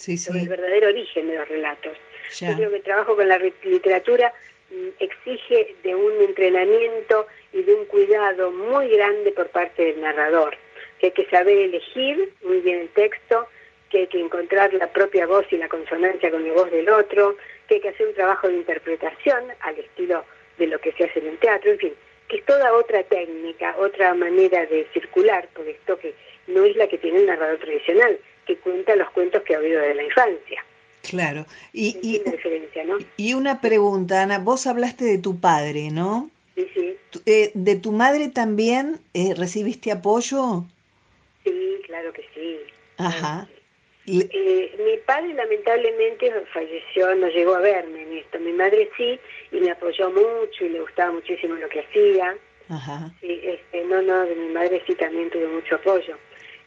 [0.00, 1.96] sobre el verdadero origen de los relatos.
[2.38, 4.32] Yo creo que el trabajo con la literatura
[4.70, 10.56] mm, exige de un entrenamiento y de un cuidado muy grande por parte del narrador,
[10.98, 13.46] que hay que saber elegir muy bien el texto,
[13.90, 17.36] que hay que encontrar la propia voz y la consonancia con la voz del otro,
[17.68, 20.24] que hay que hacer un trabajo de interpretación al estilo
[20.58, 21.94] de lo que se hace en el teatro, en fin,
[22.28, 26.14] que es toda otra técnica, otra manera de circular, por esto que
[26.46, 28.18] no es la que tiene el narrador tradicional,
[28.50, 30.64] que cuenta los cuentos que ha oído de la infancia.
[31.08, 31.46] Claro.
[31.72, 32.98] Y, y, diferencia, ¿no?
[33.16, 36.30] y una pregunta, Ana, vos hablaste de tu padre, ¿no?
[36.56, 36.96] Sí, sí.
[37.26, 40.64] Eh, ¿De tu madre también eh, recibiste apoyo?
[41.44, 42.58] Sí, claro que sí.
[42.98, 43.48] Ajá.
[44.06, 48.40] Eh, mi padre lamentablemente falleció, no llegó a verme en esto.
[48.40, 49.18] Mi madre sí,
[49.52, 52.36] y me apoyó mucho y le gustaba muchísimo lo que hacía.
[52.68, 53.12] Ajá.
[53.20, 56.16] Sí, este, no, no, de mi madre sí también tuve mucho apoyo.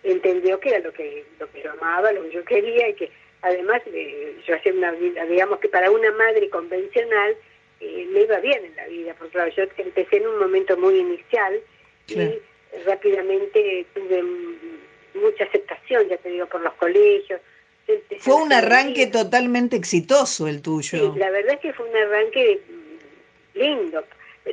[0.04, 3.10] Entendió que era lo que, lo que yo amaba, lo que yo quería y que
[3.42, 7.36] además eh, yo hacía una vida, digamos que para una madre convencional
[7.80, 10.98] eh, me iba bien en la vida, porque claro, yo empecé en un momento muy
[10.98, 11.60] inicial
[12.08, 12.40] y
[12.86, 14.24] rápidamente tuve
[15.14, 17.40] mucha aceptación, ya te digo, por los colegios.
[18.20, 21.14] Fue un arranque totalmente exitoso el tuyo.
[21.14, 22.62] Sí, la verdad es que fue un arranque
[23.54, 24.04] lindo.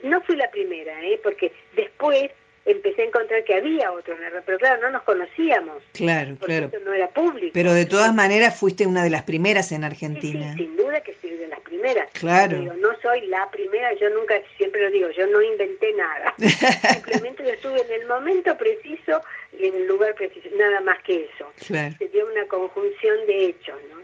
[0.03, 1.21] No fui la primera, ¿eh?
[1.23, 2.31] porque después
[2.66, 5.83] empecé a encontrar que había otros pero claro, no nos conocíamos.
[5.92, 6.66] Claro, claro.
[6.73, 7.53] Eso no era público.
[7.55, 10.53] Pero de todas maneras fuiste una de las primeras en Argentina.
[10.57, 12.09] Sí, sin duda que soy de las primeras.
[12.12, 12.59] Claro.
[12.59, 16.35] Digo, no soy la primera, yo nunca, siempre lo digo, yo no inventé nada.
[16.38, 19.23] Simplemente yo estuve en el momento preciso
[19.59, 21.53] y en el lugar preciso, nada más que eso.
[21.66, 21.94] Claro.
[21.99, 24.01] Se dio una conjunción de hechos, ¿no?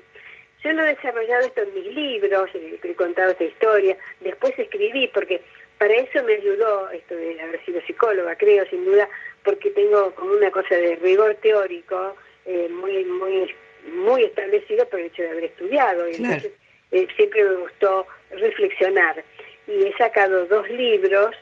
[0.65, 5.41] Yo lo he desarrollado esto en mis libros, he contado esta historia, después escribí, porque
[5.79, 9.09] para eso me ayudó esto de haber sido psicóloga, creo, sin duda,
[9.45, 13.55] porque tengo como una cosa de rigor teórico eh, muy, muy,
[13.93, 16.09] muy establecido por el hecho de haber estudiado.
[16.09, 16.53] Y entonces
[16.93, 19.23] eh, siempre me gustó reflexionar.
[19.67, 21.35] Y he sacado dos libros.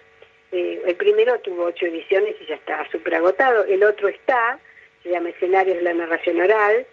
[0.52, 3.64] Eh, el primero tuvo ocho ediciones y ya está súper agotado.
[3.64, 4.58] El otro está,
[5.02, 6.86] se llama Escenarios de la Narración Oral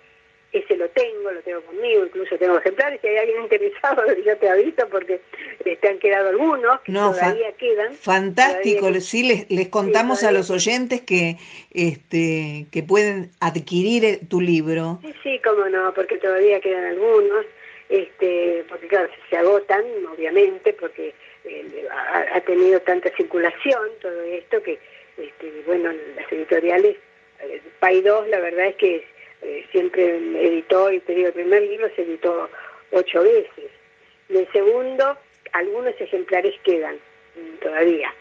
[0.53, 4.49] ese lo tengo, lo tengo conmigo, incluso tengo ejemplares, si hay alguien interesado, yo te
[4.49, 5.21] aviso porque
[5.63, 7.93] te han quedado algunos, que todavía quedan.
[7.95, 11.37] Fantástico, sí, les, les contamos a los oyentes que
[11.73, 14.99] este que pueden adquirir eh, tu libro.
[15.01, 17.45] Sí, sí, cómo no, porque todavía quedan algunos,
[17.87, 19.83] este porque claro, se agotan,
[20.13, 21.13] obviamente, porque
[21.45, 21.87] eh,
[22.33, 24.79] ha, tenido tanta circulación todo esto que,
[25.17, 26.97] este, bueno, las editoriales,
[27.39, 29.05] eh, PAI 2, la verdad es que
[29.41, 32.49] eh, siempre editó, y te digo, el primer libro se editó
[32.91, 33.71] ocho veces.
[34.29, 35.17] Y el segundo,
[35.53, 36.97] algunos ejemplares quedan
[37.61, 38.13] todavía.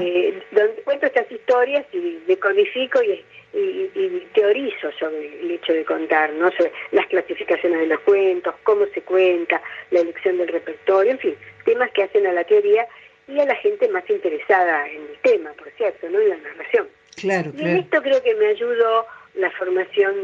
[0.00, 6.32] Eh, donde cuento estas historias y decodifico y, y, teorizo sobre el hecho de contar,
[6.32, 6.50] ¿no?
[6.50, 9.62] sobre las clasificaciones de los cuentos, cómo se cuenta,
[9.92, 12.88] la elección del repertorio, en fin, temas que hacen a la teoría
[13.28, 16.18] y a la gente más interesada en el tema, por cierto, ¿no?
[16.18, 16.88] en la narración.
[17.16, 20.14] Claro, y en esto creo que me ayudó la formación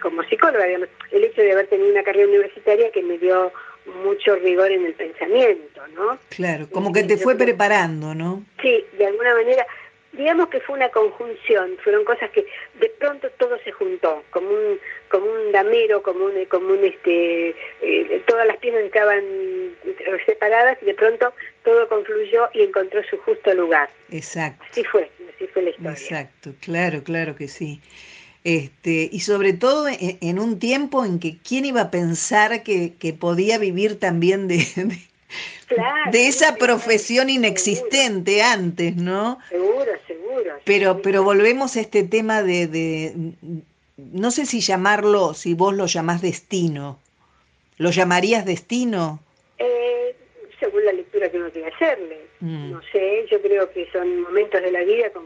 [0.00, 3.52] como psicóloga, digamos, el hecho de haber tenido una carrera universitaria que me dio
[4.04, 6.18] mucho rigor en el pensamiento, ¿no?
[6.30, 8.44] Claro, como que te fue preparando, ¿no?
[8.60, 9.66] Sí, de alguna manera,
[10.12, 12.46] digamos que fue una conjunción, fueron cosas que
[12.80, 14.78] de pronto todo se juntó, como un
[15.10, 19.24] como un damero, como un, como un este, eh, todas las piezas estaban
[20.26, 21.32] separadas y de pronto
[21.64, 23.88] todo confluyó y encontró su justo lugar.
[24.10, 24.64] Exacto.
[24.70, 25.92] Así fue, así fue la historia.
[25.92, 27.80] Exacto, claro, claro que sí.
[28.44, 33.12] Este, y sobre todo en, un tiempo en que quién iba a pensar que, que
[33.12, 34.64] podía vivir también de,
[36.12, 39.38] de, esa profesión inexistente antes, ¿no?
[39.48, 40.52] Seguro, seguro.
[40.64, 43.12] Pero, pero volvemos a este tema de, de,
[43.96, 46.98] no sé si llamarlo, si vos lo llamás destino.
[47.76, 49.20] ¿Lo llamarías destino?
[49.58, 50.14] Eh,
[50.58, 52.26] según la lectura que uno quiere hacerle.
[52.40, 52.72] Mm.
[52.72, 55.24] No sé, yo creo que son momentos de la vida con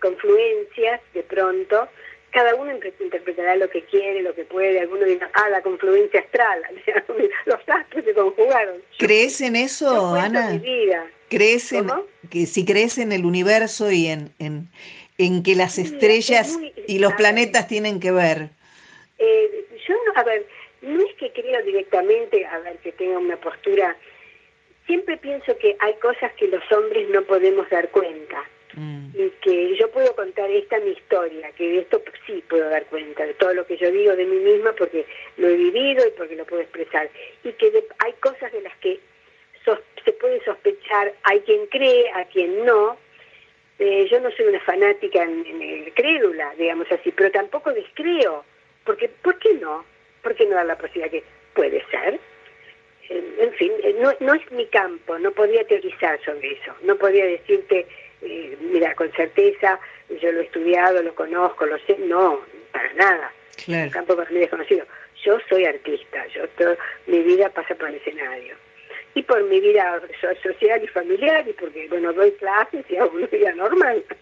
[0.00, 1.88] confluencias de pronto
[2.32, 6.62] cada uno interpretará lo que quiere, lo que puede, algunos dirán, ah, la confluencia astral,
[7.44, 8.82] los astros se conjugaron.
[8.98, 10.50] ¿Crees en eso, Ana?
[10.52, 11.06] Mi vida.
[11.28, 11.88] ¿Crees en,
[12.30, 14.68] que si crees en el universo y en, en,
[15.18, 18.48] en que las estrellas y los planetas tienen que ver?
[19.18, 20.46] Eh, yo, no, a ver,
[20.80, 23.96] no es que creo directamente, a ver, que tenga una postura,
[24.86, 28.42] siempre pienso que hay cosas que los hombres no podemos dar cuenta
[28.74, 29.08] Mm.
[29.14, 33.24] Y que yo puedo contar esta mi historia, que de esto sí puedo dar cuenta,
[33.24, 35.06] de todo lo que yo digo de mí misma porque
[35.36, 37.10] lo he vivido y porque lo puedo expresar.
[37.44, 39.00] Y que hay cosas de las que
[40.04, 42.96] se puede sospechar, hay quien cree, a quien no.
[43.78, 48.44] Eh, yo no soy una fanática en, el crédula, digamos así, pero tampoco descreo.
[48.84, 49.84] Porque, ¿Por qué no?
[50.22, 52.18] ¿Por qué no dar la posibilidad que puede ser?
[53.08, 57.26] en fin, eh, no, no es mi campo, no podría teorizar sobre eso, no podría
[57.26, 57.86] decirte
[58.22, 59.78] eh, mira, con certeza,
[60.20, 62.40] yo lo he estudiado, lo conozco, lo sé, no,
[62.72, 63.32] para nada.
[63.64, 63.90] Claro.
[63.90, 64.86] Campo para mí desconocido.
[65.24, 68.56] Yo soy artista, yo to- mi vida pasa por el escenario.
[69.14, 73.10] Y por mi vida so- social y familiar, y porque, bueno, doy clases y hago
[73.16, 74.04] una vida normal.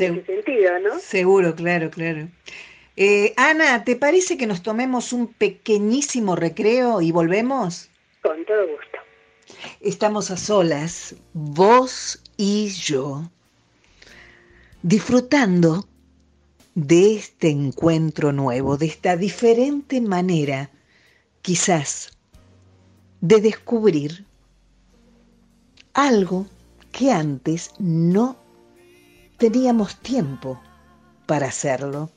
[0.00, 0.98] En ese sentido, ¿no?
[0.98, 2.28] Seguro, claro, claro.
[2.96, 7.88] Eh, Ana, ¿te parece que nos tomemos un pequeñísimo recreo y volvemos?
[8.22, 8.98] Con todo gusto.
[9.80, 13.28] Estamos a solas, vos y yo,
[14.82, 15.88] disfrutando
[16.76, 20.70] de este encuentro nuevo, de esta diferente manera,
[21.42, 22.16] quizás,
[23.20, 24.24] de descubrir
[25.94, 26.46] algo
[26.92, 28.36] que antes no
[29.36, 30.60] teníamos tiempo
[31.26, 32.08] para hacerlo.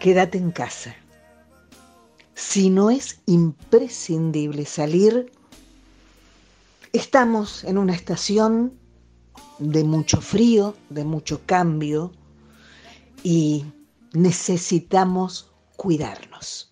[0.00, 0.96] Quédate en casa.
[2.34, 5.30] Si no es imprescindible salir,
[6.92, 8.78] estamos en una estación
[9.58, 12.12] de mucho frío, de mucho cambio
[13.22, 13.64] y
[14.12, 16.71] necesitamos cuidarnos.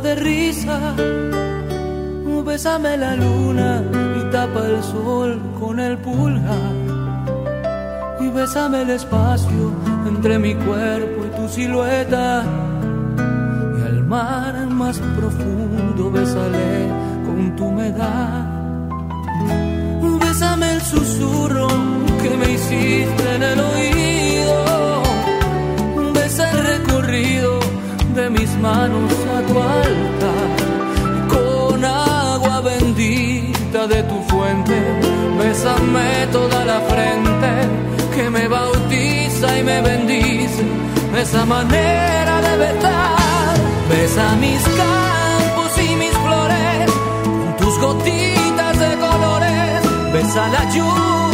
[0.00, 0.94] De risa.
[2.44, 3.82] Bésame la luna
[4.18, 6.74] y tapa el sol con el pulgar.
[8.20, 9.72] Y bésame el espacio
[10.06, 12.44] entre mi cuerpo y tu silueta.
[13.78, 16.88] Y al mar más profundo bésale
[17.26, 18.46] con tu humedad.
[20.20, 21.68] Bésame el susurro
[22.22, 25.02] que me hiciste en el oído.
[26.14, 27.65] Besa el recorrido
[28.16, 30.48] de mis manos a tu altar.
[31.28, 34.76] Con agua bendita de tu fuente,
[35.38, 37.50] bésame toda la frente
[38.14, 40.64] que me bautiza y me bendice.
[41.14, 43.54] Esa manera de besar,
[43.90, 46.90] besa mis campos y mis flores
[47.24, 49.80] con tus gotitas de colores.
[50.14, 51.25] Besa la lluvia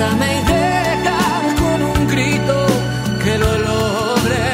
[0.00, 1.20] Bésame y deja
[1.60, 2.56] con un grito
[3.22, 4.44] que lo logre.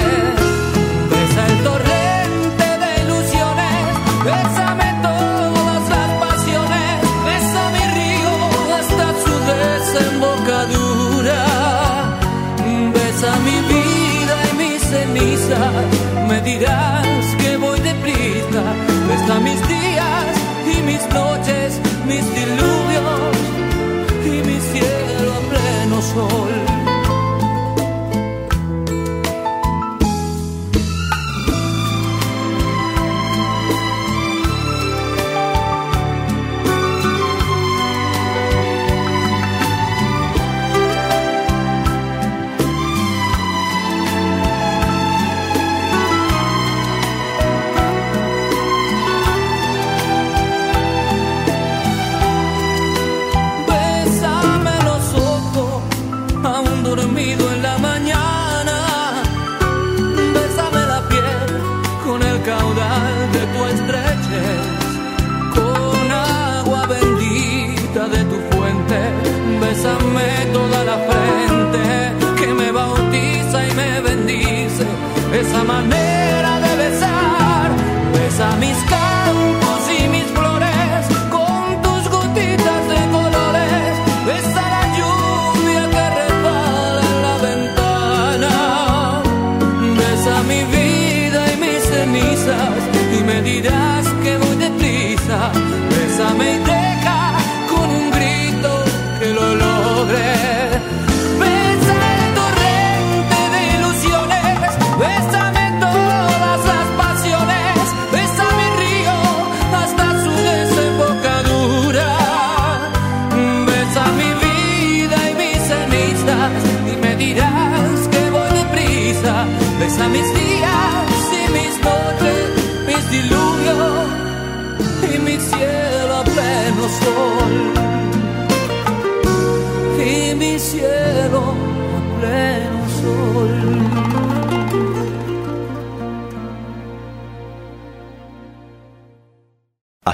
[1.08, 3.82] Besa el torrente de ilusiones.
[4.24, 6.94] Bésame todas las pasiones.
[7.28, 8.34] Besa mi río
[8.78, 11.40] hasta su desembocadura.
[12.92, 15.84] Besa mi vida y mis cenizas.
[16.26, 18.62] Me dirás que voy deprisa.
[19.08, 20.26] Besa mis días
[20.74, 22.85] y mis noches, mis diluvios
[26.16, 26.65] sol.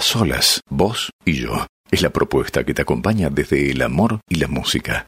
[0.05, 1.66] Solas, vos y yo.
[1.90, 5.07] Es la propuesta que te acompaña desde el amor y la música.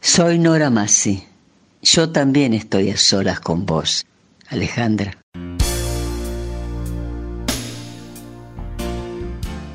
[0.00, 1.24] Soy Nora Massi.
[1.82, 4.06] Yo también estoy a solas con vos,
[4.48, 5.18] Alejandra.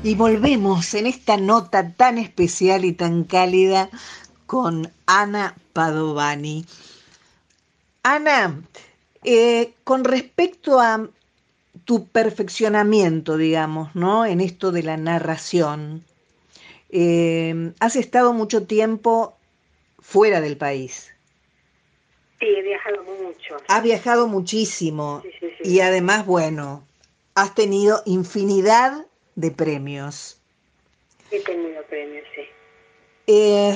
[0.02, 3.88] Y volvemos en esta nota tan especial y tan cálida
[4.46, 6.66] con Ana Padovani.
[8.02, 8.60] Ana,
[9.22, 11.08] eh, con respecto a
[11.84, 14.26] tu perfeccionamiento, digamos, ¿no?
[14.26, 16.04] En esto de la narración,
[16.90, 19.36] eh, has estado mucho tiempo
[20.00, 21.12] fuera del país.
[22.40, 23.56] Sí, he viajado mucho.
[23.68, 25.22] Has viajado muchísimo
[25.62, 26.86] y además, bueno,
[27.34, 30.38] has tenido infinidad de premios.
[31.30, 32.42] He tenido premios, sí.
[33.26, 33.74] Eh,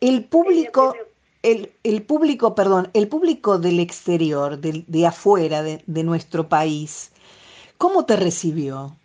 [0.00, 1.06] el público, el,
[1.82, 7.12] el, público, perdón, el público del exterior, de, de afuera de, de, nuestro país,
[7.76, 8.96] ¿cómo te recibió?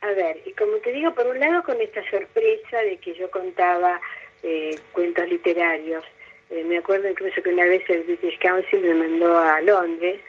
[0.00, 3.30] A ver, y como te digo, por un lado con esta sorpresa de que yo
[3.30, 4.00] contaba
[4.42, 6.04] eh, cuentos literarios.
[6.50, 10.20] Eh, me acuerdo incluso que una vez el British Council me mandó a Londres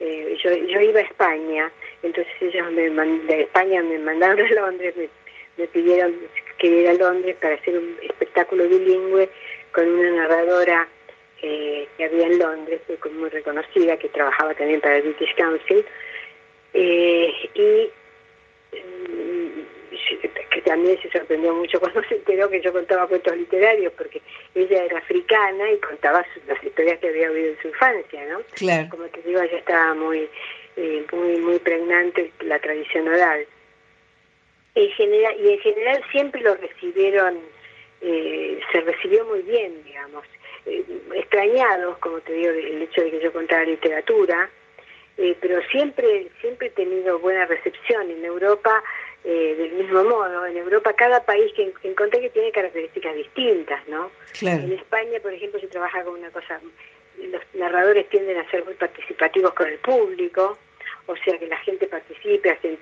[0.00, 4.94] eh, yo, yo iba a España, entonces ellos me de España me mandaron a Londres,
[4.96, 5.08] me,
[5.56, 6.14] me pidieron
[6.58, 9.28] que ir a Londres para hacer un espectáculo bilingüe
[9.72, 10.88] con una narradora
[11.42, 12.80] eh, que había en Londres,
[13.12, 15.84] muy reconocida, que trabajaba también para el British Council,
[16.74, 17.90] eh, y
[20.50, 24.20] que también se sorprendió mucho cuando se enteró que yo contaba cuentos literarios, porque
[24.54, 28.40] ella era africana y contaba las historias que había oído en su infancia, ¿no?
[28.54, 28.88] Claro.
[28.90, 30.28] Como te digo, ella estaba muy,
[30.76, 33.46] eh, muy, muy pregnante la tradición oral.
[34.74, 37.40] En general, y en general siempre lo recibieron,
[38.00, 40.24] eh, se recibió muy bien, digamos.
[40.66, 40.84] Eh,
[41.14, 44.50] extrañados, como te digo, el hecho de que yo contara literatura,
[45.16, 48.10] eh, pero siempre, siempre he tenido buena recepción.
[48.10, 48.82] En Europa
[49.24, 50.46] eh, del mismo modo.
[50.46, 54.10] En Europa cada país que encontré que tiene características distintas, ¿no?
[54.38, 54.62] Claro.
[54.62, 56.60] En España, por ejemplo, se trabaja con una cosa,
[57.18, 60.56] los narradores tienden a ser muy participativos con el público,
[61.06, 62.78] o sea que la gente participe, hacen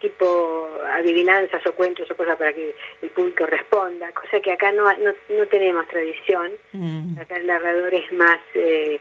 [0.00, 4.84] tipo adivinanzas o cuentos o cosas para que el público responda, cosa que acá no,
[4.98, 6.52] no, no tenemos tradición.
[6.72, 7.18] Mm.
[7.18, 8.40] Acá el narrador es más...
[8.54, 9.00] Eh,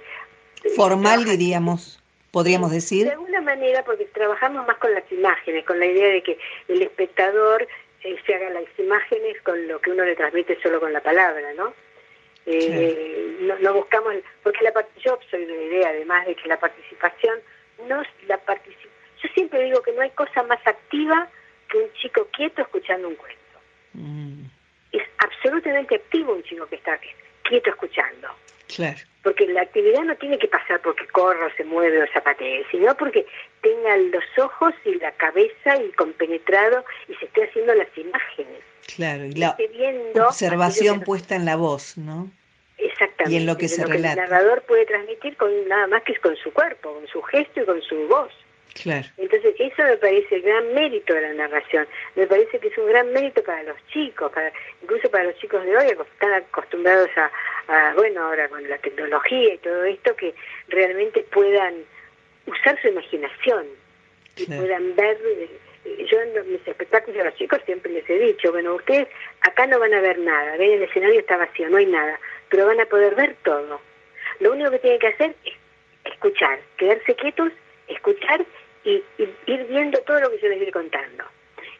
[0.75, 3.05] Formal, diríamos podríamos decir.
[3.05, 6.37] De alguna manera, porque trabajamos más con las imágenes, con la idea de que
[6.67, 7.67] el espectador
[8.03, 11.53] eh, se haga las imágenes con lo que uno le transmite solo con la palabra,
[11.55, 11.73] ¿no?
[12.45, 14.71] Eh, no, no, buscamos, porque la
[15.03, 17.39] yo soy de la idea, además de que la participación
[17.87, 18.93] no la participa.
[19.21, 21.27] Yo siempre digo que no hay cosa más activa
[21.69, 23.41] que un chico quieto escuchando un cuento.
[23.93, 24.45] Mm.
[24.91, 26.99] Es absolutamente activo un chico que está
[27.43, 28.29] quieto escuchando.
[28.67, 28.97] Claro.
[29.23, 33.25] Porque la actividad no tiene que pasar porque corra, se mueve o zapatee, sino porque
[33.61, 38.61] tenga los ojos y la cabeza y compenetrado y se esté haciendo las imágenes.
[38.95, 42.29] Claro, y la viendo observación puesta en la voz, ¿no?
[42.77, 43.33] Exactamente.
[43.33, 44.15] Y en lo que se lo relata.
[44.15, 47.61] Que el narrador puede transmitir con nada más que con su cuerpo, con su gesto
[47.61, 48.31] y con su voz.
[48.83, 49.07] Claro.
[49.17, 51.87] Entonces, eso me parece el gran mérito de la narración.
[52.15, 54.51] Me parece que es un gran mérito para los chicos, para,
[54.83, 57.31] incluso para los chicos de hoy, que están acostumbrados a,
[57.67, 60.33] a, bueno, ahora con la tecnología y todo esto, que
[60.67, 61.75] realmente puedan
[62.45, 63.65] usar su imaginación
[64.35, 64.61] y Claro.
[64.61, 65.17] puedan ver.
[65.25, 69.07] eh, Yo en mis espectáculos a los chicos siempre les he dicho, bueno, ustedes
[69.41, 72.19] acá no van a ver nada, ven el escenario está vacío, no hay nada,
[72.49, 73.79] pero van a poder ver todo.
[74.39, 75.53] Lo único que tienen que hacer es
[76.05, 77.51] escuchar, quedarse quietos,
[77.87, 78.45] escuchar
[78.83, 81.23] y, y ir viendo todo lo que yo les voy contando.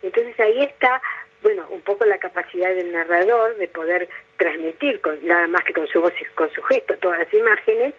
[0.02, 1.02] Entonces ahí está,
[1.42, 5.88] bueno, un poco la capacidad del narrador de poder transmitir, con, nada más que con
[5.88, 7.94] su voz y con su gesto, todas las imágenes,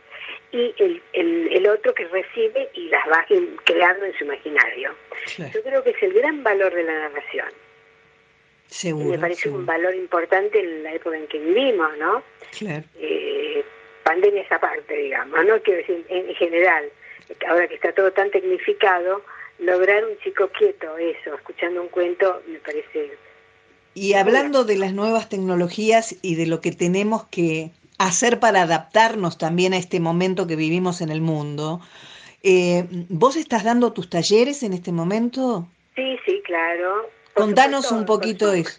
[0.53, 3.27] y el, el, el otro que recibe y las va
[3.65, 4.95] creando en su imaginario.
[5.37, 5.53] Claro.
[5.55, 7.49] Yo creo que es el gran valor de la narración.
[8.83, 9.61] Y me parece seguro.
[9.61, 12.23] un valor importante en la época en que vivimos, ¿no?
[12.59, 12.85] Claro.
[12.99, 13.65] eh,
[14.03, 15.61] pandemia esa parte, digamos, ¿no?
[15.63, 16.91] Quiero decir, en general,
[17.49, 19.23] ahora que está todo tan tecnificado,
[19.59, 23.17] lograr un chico quieto, eso, escuchando un cuento, me parece...
[23.95, 29.39] Y hablando de las nuevas tecnologías y de lo que tenemos que hacer para adaptarnos
[29.39, 31.81] también a este momento que vivimos en el mundo,
[32.45, 35.67] eh, ¿vos estás dando tus talleres en este momento?
[35.97, 37.11] Sí, sí, claro.
[37.35, 38.79] Por Contanos supuesto, un poquito eso.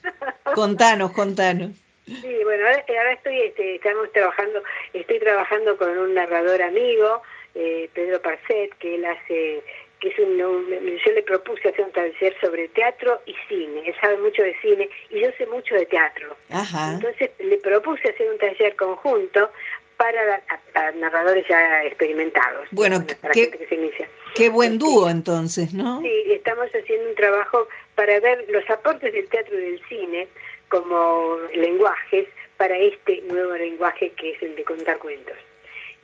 [0.56, 1.72] Contanos, contanos.
[2.06, 7.22] Sí, bueno, ahora, ahora estoy, este, estamos trabajando, estoy trabajando con un narrador amigo,
[7.60, 9.62] eh, Pedro Parcet, que él hace,
[10.00, 14.18] que es un, yo le propuse hacer un taller sobre teatro y cine, él sabe
[14.18, 16.36] mucho de cine y yo sé mucho de teatro.
[16.50, 16.94] Ajá.
[16.94, 19.52] Entonces le propuse hacer un taller conjunto
[19.98, 20.42] para la-
[20.76, 22.68] a- a narradores ya experimentados.
[22.72, 24.08] Bueno, para ¿qué- gente que se inicia.
[24.36, 26.00] Qué buen dúo entonces, ¿no?
[26.02, 30.28] Sí, estamos haciendo un trabajo para ver los aportes del teatro y del cine
[30.70, 35.36] como lenguajes para este nuevo lenguaje que es el de contar cuentos.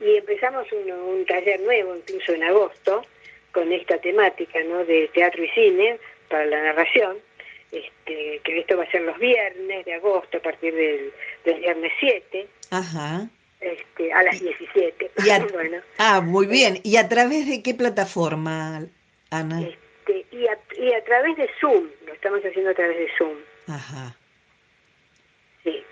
[0.00, 3.02] Y empezamos un, un taller nuevo, incluso en agosto,
[3.52, 4.84] con esta temática ¿no?
[4.84, 7.16] de teatro y cine para la narración,
[7.72, 11.12] este, que esto va a ser los viernes de agosto, a partir del,
[11.44, 13.28] del viernes 7, Ajá.
[13.60, 15.10] este, a las 17.
[15.24, 16.78] Y a- bueno, Ah, muy bien.
[16.84, 18.86] ¿Y a través de qué plataforma,
[19.30, 19.62] Ana?
[19.62, 23.36] este, y, a, y a través de Zoom, lo estamos haciendo a través de Zoom.
[23.68, 24.16] Ajá.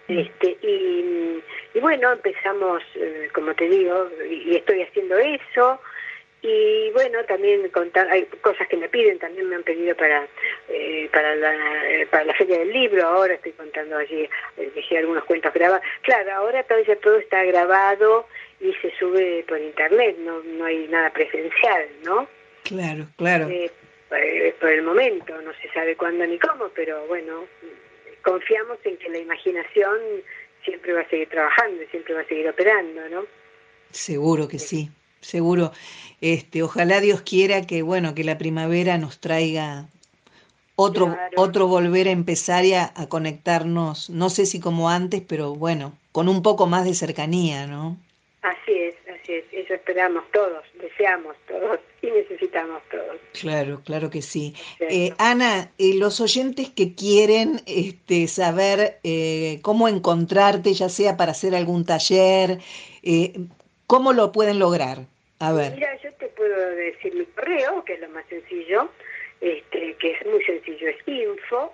[0.09, 1.43] Este, y,
[1.75, 5.81] y bueno, empezamos, eh, como te digo, y, y estoy haciendo eso.
[6.47, 10.29] Y bueno, también contar, hay cosas que me piden, también me han pedido para
[10.69, 14.29] eh, para, la, eh, para la Feria del Libro, ahora estoy contando allí,
[14.59, 15.83] eh, dejé algunos cuentos grabados.
[16.03, 18.27] Claro, ahora todo, ya todo está grabado
[18.61, 22.29] y se sube por internet, no, no hay nada presencial, ¿no?
[22.65, 23.49] Claro, claro.
[23.49, 27.47] Eh, por el momento, no se sabe cuándo ni cómo, pero bueno,
[28.25, 29.99] confiamos en que la imaginación
[30.65, 33.27] siempre va a seguir trabajando y siempre va a seguir operando, ¿no?
[33.91, 35.73] Seguro que sí, seguro.
[36.21, 39.87] Este, ojalá Dios quiera que bueno, que la primavera nos traiga
[40.75, 41.31] otro Claro.
[41.37, 45.93] otro volver a empezar y a, a conectarnos, no sé si como antes, pero bueno,
[46.11, 47.97] con un poco más de cercanía, ¿no?
[48.43, 48.95] Así es,
[49.25, 53.17] así es, eso esperamos todos, deseamos todos y necesitamos todos.
[53.41, 54.55] Claro, claro que sí.
[54.81, 61.33] Eh, Ana, eh, los oyentes que quieren este, saber eh, cómo encontrarte, ya sea para
[61.33, 62.59] hacer algún taller,
[63.03, 63.33] eh,
[63.87, 65.07] ¿cómo lo pueden lograr?
[65.41, 65.75] A ver.
[65.75, 68.89] Mira, yo te puedo decir mi correo, que es lo más sencillo,
[69.41, 71.73] este, que es muy sencillo, es info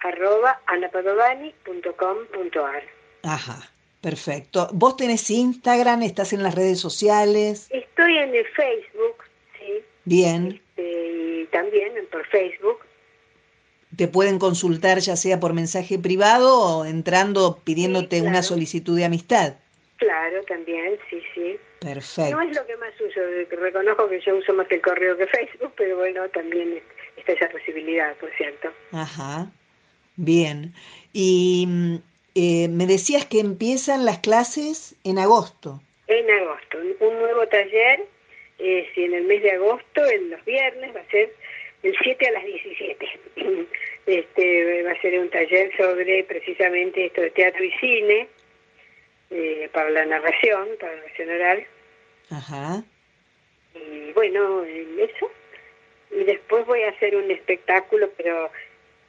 [0.00, 2.82] arroba anapadovani.com.ar.
[3.22, 3.70] Ajá,
[4.00, 4.68] perfecto.
[4.72, 6.02] ¿Vos tenés Instagram?
[6.02, 7.66] ¿Estás en las redes sociales?
[7.70, 9.16] Estoy en el Facebook,
[9.58, 10.60] sí, Bien.
[10.76, 12.78] este, y también por Facebook.
[13.96, 19.04] Te pueden consultar ya sea por mensaje privado o entrando pidiéndote Sí, una solicitud de
[19.04, 19.56] amistad.
[19.96, 21.56] Claro, también, sí, sí.
[21.80, 22.36] Perfecto.
[22.36, 23.20] No es lo que más uso,
[23.60, 26.82] reconozco que yo uso más el correo que Facebook, pero bueno, también es-
[27.18, 28.68] está esa posibilidad, por cierto.
[28.92, 29.50] Ajá,
[30.16, 30.72] bien.
[31.12, 31.96] Y mm,
[32.42, 35.80] eh, me decías que empiezan las clases en agosto.
[36.06, 38.04] En agosto, un- nuevo taller,
[38.58, 41.32] eh, si en el mes de agosto, en los viernes, va a ser
[41.82, 43.08] del 7 a las 17.
[44.06, 48.28] Este, va a ser un taller sobre precisamente esto de teatro y cine,
[49.30, 51.66] eh, para la narración, para la narración oral.
[52.30, 52.82] Ajá,
[53.74, 55.30] Y bueno, en eso.
[56.10, 58.50] Y después voy a hacer un espectáculo, pero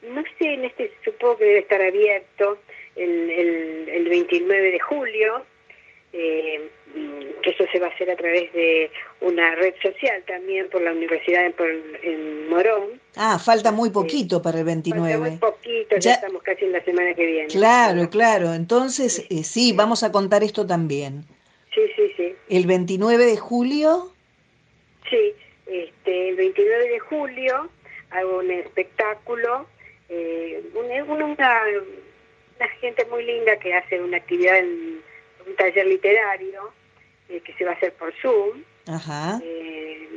[0.02, 2.58] no sé, en este supongo que debe estar abierto
[2.96, 5.44] el, el, el 29 de julio,
[6.12, 6.68] eh,
[7.42, 8.90] que eso se va a hacer a través de
[9.22, 11.70] una red social también por la Universidad en, por-
[12.02, 13.00] en Morón.
[13.16, 15.38] Ah, falta muy poquito para el Falta muy 29.
[15.40, 17.48] poquito, ya, Ya- estamos casi en la semana que viene.
[17.48, 18.52] Claro, claro.
[18.52, 21.24] Entonces, eh, sí, vamos a contar esto también.
[21.74, 22.34] Sí, sí, sí.
[22.50, 24.08] El 29 de julio,
[25.10, 25.34] Sí,
[25.66, 27.68] este, el 29 de julio
[28.10, 29.66] hago un espectáculo,
[30.08, 31.34] eh, una, una,
[32.62, 35.02] una gente muy linda que hace una actividad en
[35.46, 36.72] un taller literario
[37.28, 40.08] eh, que se va a hacer por Zoom, ajá, eh,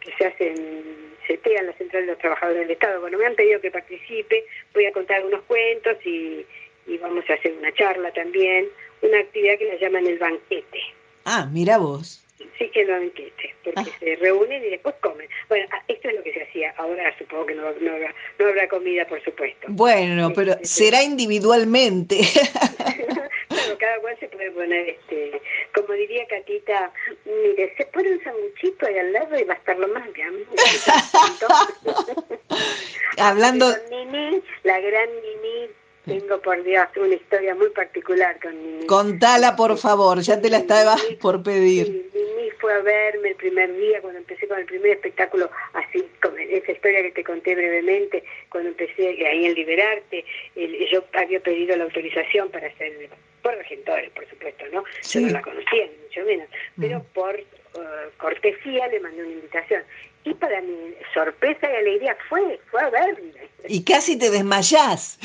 [0.00, 3.00] que se hace en CETEA, en la Central de los Trabajadores del Estado.
[3.00, 6.46] Bueno, me han pedido que participe, voy a contar algunos cuentos y,
[6.86, 8.68] y vamos a hacer una charla también,
[9.02, 10.80] una actividad que la llaman el banquete.
[11.26, 12.24] ah, mira vos.
[12.58, 13.84] Sí, el banquete, porque Ah.
[13.98, 15.28] se reúnen y después comen.
[15.48, 16.72] Bueno, ah, esto es lo que se hacía.
[16.76, 19.66] Ahora supongo que no, no, habrá, no habrá comida, por supuesto.
[19.68, 22.20] Bueno, pero será individualmente.
[23.54, 25.40] Pero cada cual se puede poner, este,
[25.74, 26.90] como diría Catita,
[27.26, 30.46] mire, se pone un sanguchito ahí al lado y va a estar lo más bien.
[33.18, 35.68] Hablando, Con Nini, la gran Nini,
[36.04, 38.86] tengo por Dios una historia muy particular con Nini.
[38.86, 42.10] contala por favor, ya te la estaba por pedir.
[42.14, 46.36] Mimi fue a verme el primer día cuando empecé con el primer espectáculo, así como
[46.38, 50.24] esa historia que te conté brevemente, cuando empecé ahí en Liberarte,
[50.56, 53.08] el- yo había pedido la autorización para hacer,
[53.42, 54.84] por regentores, por supuesto, ¿no?
[55.00, 55.20] Sí.
[55.20, 56.48] Yo no la conocía, ni mucho menos,
[56.80, 57.04] pero Mm.
[57.14, 57.38] por
[57.74, 59.82] eh, cortesía le mandé una invitación.
[60.24, 63.32] Y para mi sorpresa y alegría fue, fue a verme.
[63.66, 65.18] Y casi te desmayás.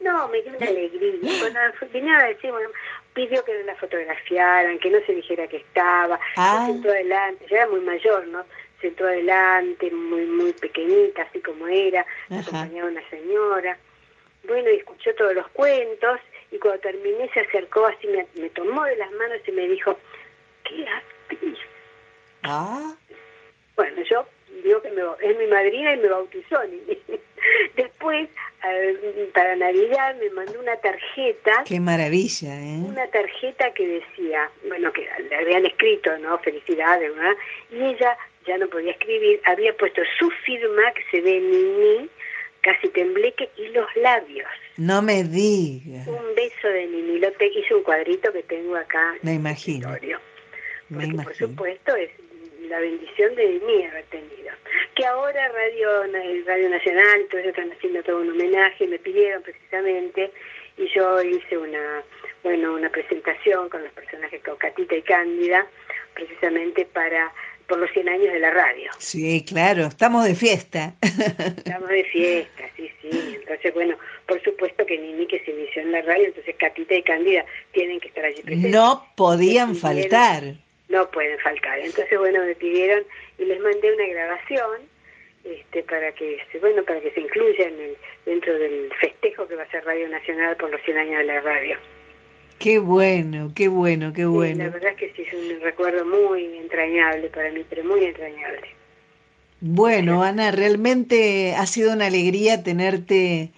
[0.00, 1.40] No, me dio una alegría.
[1.40, 1.60] Cuando
[1.92, 2.68] vinieron a decir, bueno,
[3.14, 6.20] pidió que no la fotografiaran, que no se dijera que estaba.
[6.36, 6.64] Ah.
[6.66, 8.42] Se sentó adelante, ya era muy mayor, ¿no?
[8.80, 12.04] Se sentó adelante, muy muy pequeñita, así como era.
[12.28, 13.78] Me acompañaba una señora.
[14.46, 16.20] Bueno, y escuchó todos los cuentos
[16.50, 19.98] y cuando terminé se acercó así, me, me tomó de las manos y me dijo,
[20.64, 21.58] ¿qué actriz?
[22.42, 22.94] Ah,
[23.76, 24.26] Bueno, yo
[24.62, 26.58] digo que me, es mi madrina y me bautizó.
[27.76, 28.28] Después,
[28.66, 32.78] eh, para Navidad, me mandó una tarjeta, qué maravilla, ¿eh?
[32.78, 36.38] una tarjeta que decía, bueno, que le habían escrito, ¿no?
[36.38, 37.34] Felicidades, ¿verdad?
[37.70, 38.16] Y ella
[38.46, 42.08] ya no podía escribir, había puesto su firma, que se ve Nini,
[42.62, 44.48] casi tembleque, y los labios.
[44.76, 47.20] No me digas, Un beso de Nini.
[47.38, 49.14] Te, hice un cuadrito que tengo acá.
[49.22, 49.88] me en el imagino,
[50.88, 52.10] me Porque, por supuesto, es
[52.68, 54.52] la bendición de mí haber tenido.
[54.94, 56.04] Que ahora Radio,
[56.46, 60.30] Radio Nacional, y todo eso están haciendo todo un homenaje, me pidieron precisamente,
[60.76, 62.02] y yo hice una,
[62.42, 65.66] bueno, una presentación con los personajes Caucatita y Cándida,
[66.14, 67.32] precisamente para
[67.66, 68.90] por los 100 años de la radio.
[68.98, 70.94] Sí, claro, estamos de fiesta.
[71.00, 73.36] Estamos de fiesta, sí, sí.
[73.40, 73.96] Entonces, bueno,
[74.26, 78.00] por supuesto que Nini que se inició en la radio, entonces Catita y Cándida tienen
[78.00, 78.70] que estar allí presentes.
[78.70, 80.56] No podían faltar.
[80.88, 81.78] No pueden faltar.
[81.78, 83.02] Entonces, bueno, me pidieron
[83.38, 84.80] y les mandé una grabación
[85.44, 89.56] este, para que se, bueno, para que se incluya en el, dentro del festejo que
[89.56, 91.76] va a ser Radio Nacional por los 100 años de la radio.
[92.58, 94.64] Qué bueno, qué bueno, qué Sí, la bueno.
[94.70, 98.68] verdad es que sí es un recuerdo muy entrañable para mí, pero muy entrañable.
[99.60, 103.50] Bueno, Ana, realmente ha sido una alegría tenerte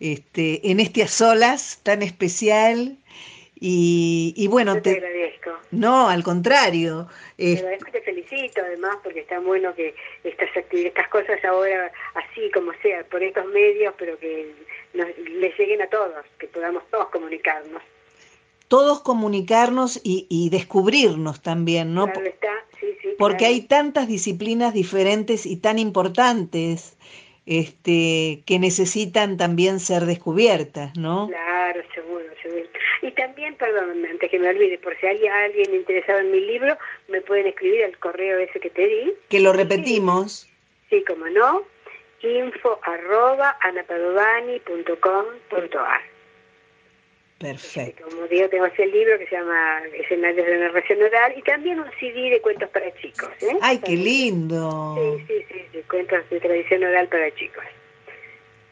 [0.00, 2.96] este, en este a solas tan especial
[3.66, 5.50] y, y bueno, Yo te te, agradezco.
[5.70, 10.50] no, al contrario, Te es- agradezco y te felicito además porque está bueno que estas
[10.72, 14.52] estas cosas ahora así como sea, por estos medios, pero que
[14.92, 15.06] nos,
[15.42, 17.82] les lleguen a todos, que podamos todos comunicarnos.
[18.68, 22.04] todos comunicarnos y, y descubrirnos también, ¿no?
[22.06, 23.08] Claro está, sí, sí.
[23.18, 23.54] Porque claro.
[23.54, 26.96] hay tantas disciplinas diferentes y tan importantes
[27.46, 31.28] este, que necesitan también ser descubiertas, ¿no?
[31.28, 32.68] Claro, seguro, seguro.
[33.02, 36.78] Y también, perdón, antes que me olvide, por si hay alguien interesado en mi libro,
[37.08, 39.12] me pueden escribir al correo ese que te di.
[39.28, 40.48] Que lo repetimos.
[40.90, 41.66] Sí, como no,
[42.22, 46.00] info arroba anapadovani.com.ar.
[47.38, 48.04] Perfecto.
[48.08, 51.90] Como digo, tengo ese libro que se llama Escenarios de Narración Oral y también un
[52.00, 53.28] CD de cuentos para chicos.
[53.42, 53.58] ¿eh?
[53.60, 54.96] ¡Ay, qué lindo!
[54.96, 57.64] Sí, sí, sí, sí, cuentos de tradición oral para chicos.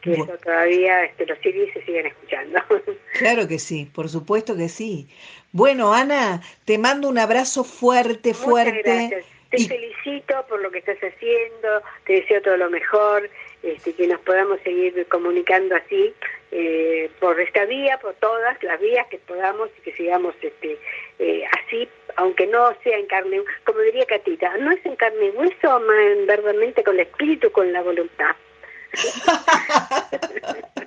[0.03, 2.59] Que eso todavía, este, los CDs se siguen escuchando.
[3.19, 5.07] Claro que sí, por supuesto que sí.
[5.51, 8.81] Bueno, Ana, te mando un abrazo fuerte, Muchas fuerte.
[8.83, 9.25] gracias.
[9.51, 13.29] Te y- felicito por lo que estás haciendo, te deseo todo lo mejor,
[13.61, 16.11] este, que nos podamos seguir comunicando así,
[16.51, 20.77] eh, por esta vía, por todas las vías que podamos y que sigamos este,
[21.19, 25.29] eh, así, aunque no sea en carne, como diría Catita, no es en carne y
[25.37, 28.35] hueso, más en verdaderamente con el espíritu, con la voluntad.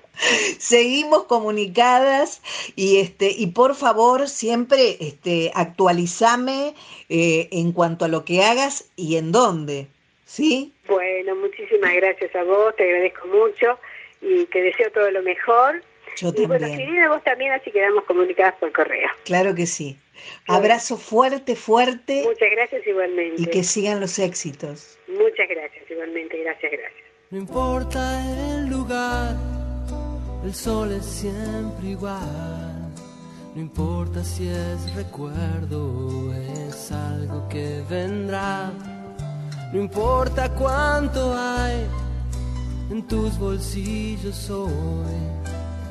[0.58, 2.42] Seguimos comunicadas
[2.74, 6.74] y este y por favor siempre este actualizame
[7.08, 9.86] eh, en cuanto a lo que hagas y en dónde,
[10.24, 10.72] ¿sí?
[10.88, 13.78] Bueno, muchísimas gracias a vos, te agradezco mucho
[14.22, 15.82] y te deseo todo lo mejor.
[16.16, 16.80] Yo Y bueno, también.
[16.80, 19.08] escribir a vos también, así quedamos comunicadas por correo.
[19.24, 19.98] Claro que sí.
[20.48, 23.42] Abrazo fuerte, fuerte Muchas gracias igualmente.
[23.42, 24.98] y que sigan los éxitos.
[25.08, 27.05] Muchas gracias igualmente, gracias, gracias.
[27.28, 28.24] No importa
[28.54, 29.34] el lugar,
[30.44, 32.92] el sol es siempre igual.
[33.52, 38.70] No importa si es recuerdo o es algo que vendrá.
[39.72, 41.88] No importa cuánto hay
[42.90, 44.70] en tus bolsillos hoy.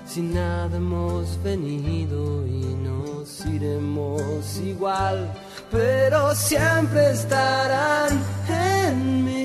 [0.07, 5.29] Si nada hemos venido y nos iremos igual,
[5.69, 9.44] pero siempre estarán en mí.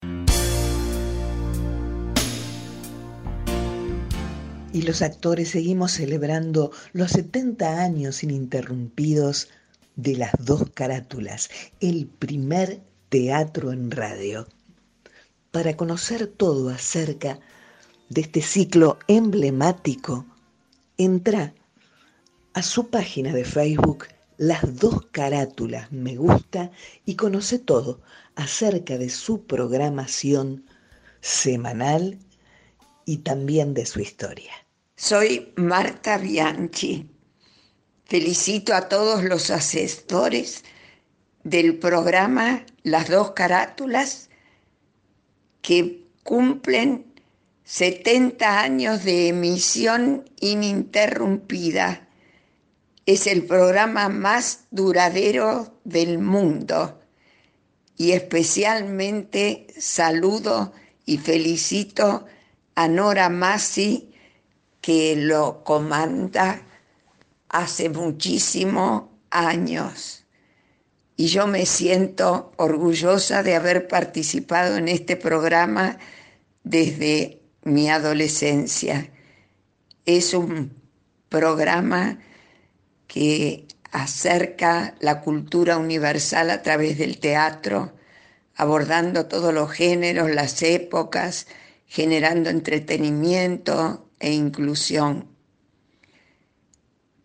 [4.73, 9.49] Y los actores seguimos celebrando los 70 años ininterrumpidos
[9.97, 14.47] de las dos carátulas, el primer teatro en radio.
[15.51, 17.41] Para conocer todo acerca
[18.09, 20.25] de este ciclo emblemático,
[20.97, 21.55] entra
[22.55, 26.71] a su página de Facebook las dos carátulas me gusta
[27.05, 28.01] y conoce todo
[28.37, 30.65] acerca de su programación
[31.21, 32.19] semanal
[33.05, 34.53] y también de su historia.
[34.97, 37.11] Soy Marta Bianchi.
[38.07, 40.65] Felicito a todos los asesores
[41.45, 44.31] del programa Las dos carátulas
[45.61, 47.13] que cumplen
[47.65, 52.09] 70 años de emisión ininterrumpida
[53.13, 57.01] es el programa más duradero del mundo
[57.97, 60.73] y especialmente saludo
[61.07, 62.27] y felicito
[62.77, 64.15] a Nora Massi
[64.81, 66.63] que lo comanda
[67.49, 70.25] hace muchísimos años.
[71.17, 75.99] Y yo me siento orgullosa de haber participado en este programa
[76.63, 79.11] desde mi adolescencia.
[80.07, 80.81] Es un
[81.29, 82.21] programa
[83.11, 87.93] que acerca la cultura universal a través del teatro,
[88.55, 91.49] abordando todos los géneros, las épocas,
[91.87, 95.27] generando entretenimiento e inclusión.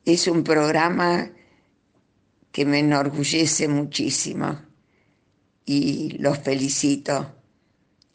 [0.05, 1.29] Es un programa
[2.51, 4.59] que me enorgullece muchísimo
[5.65, 7.35] y los felicito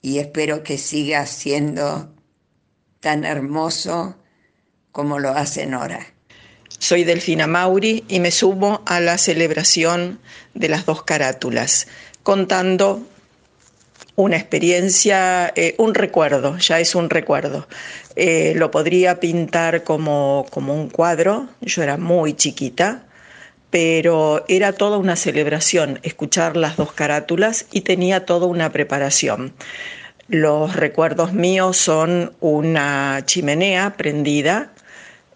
[0.02, 2.16] y espero que siga siendo
[2.98, 4.16] tan hermoso
[4.90, 6.19] como lo hace Nora.
[6.80, 10.18] Soy Delfina Mauri y me sumo a la celebración
[10.54, 11.88] de las dos carátulas,
[12.22, 13.02] contando
[14.16, 17.68] una experiencia, eh, un recuerdo, ya es un recuerdo.
[18.16, 23.02] Eh, lo podría pintar como, como un cuadro, yo era muy chiquita,
[23.68, 29.52] pero era toda una celebración escuchar las dos carátulas y tenía toda una preparación.
[30.28, 34.72] Los recuerdos míos son una chimenea prendida,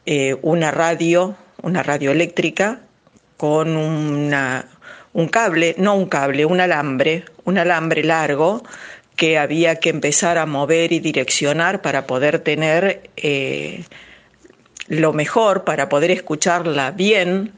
[0.06, 2.80] eh, una radio, una radio eléctrica
[3.36, 4.66] con una,
[5.12, 8.62] un cable, no un cable, un alambre, un alambre largo
[9.16, 13.84] que había que empezar a mover y direccionar para poder tener eh,
[14.88, 17.52] lo mejor, para poder escucharla bien.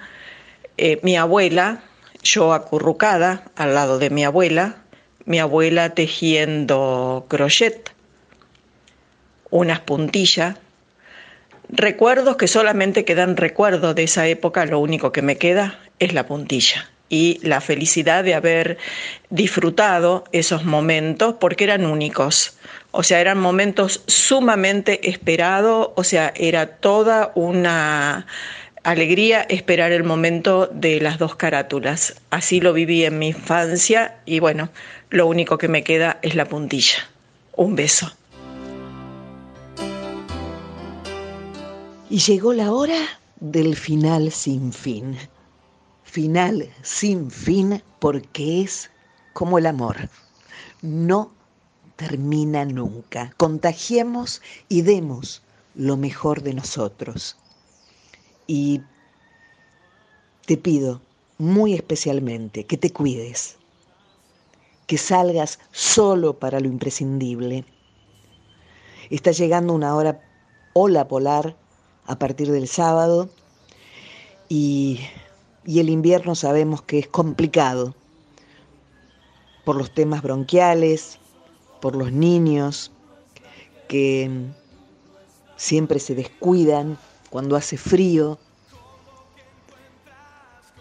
[0.77, 1.83] Eh, mi abuela,
[2.23, 4.77] yo acurrucada al lado de mi abuela,
[5.25, 7.91] mi abuela tejiendo crochet
[9.51, 10.57] unas puntillas,
[11.69, 16.27] recuerdos que solamente quedan recuerdos de esa época, lo único que me queda es la
[16.27, 18.79] puntilla y la felicidad de haber
[19.31, 22.57] disfrutado esos momentos porque eran únicos.
[22.91, 28.27] O sea, eran momentos sumamente esperados, o sea, era toda una
[28.83, 32.21] alegría esperar el momento de las dos carátulas.
[32.31, 34.71] Así lo viví en mi infancia y bueno,
[35.11, 37.09] lo único que me queda es la puntilla.
[37.55, 38.17] Un beso.
[42.17, 45.19] Y llegó la hora del final sin fin.
[46.03, 48.91] Final sin fin porque es
[49.35, 50.09] como el amor.
[50.81, 51.35] No
[51.97, 53.35] termina nunca.
[53.37, 54.41] Contagiemos
[54.71, 55.43] y demos
[55.75, 57.37] lo mejor de nosotros.
[58.47, 58.81] Y
[60.47, 61.03] te pido
[61.37, 63.59] muy especialmente que te cuides,
[64.87, 67.67] que salgas solo para lo imprescindible.
[69.11, 70.19] Está llegando una hora
[70.73, 71.55] ola polar
[72.07, 73.29] a partir del sábado
[74.49, 75.01] y,
[75.67, 77.95] el invierno sabemos que es complicado
[79.65, 81.19] por los temas bronquiales,
[81.81, 82.93] por los niños
[83.89, 84.31] que
[85.57, 86.99] siempre se descuidan
[87.31, 88.39] cuando hace frío.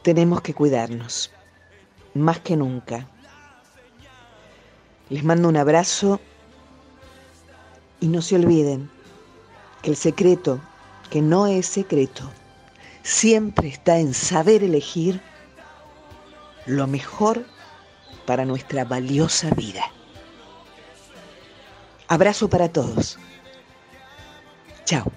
[0.04, 1.32] Tenemos que cuidarnos,
[2.14, 3.10] más que nunca.
[5.10, 6.20] Les mando un abrazo
[8.00, 8.92] y no se olviden
[9.82, 10.62] que el secreto,
[11.10, 12.32] que no es secreto,
[13.03, 15.22] siempre está en saber elegir
[16.66, 17.45] lo mejor
[18.26, 19.86] para nuestra valiosa vida.
[22.08, 23.18] Abrazo para todos.
[24.86, 25.12] Chao.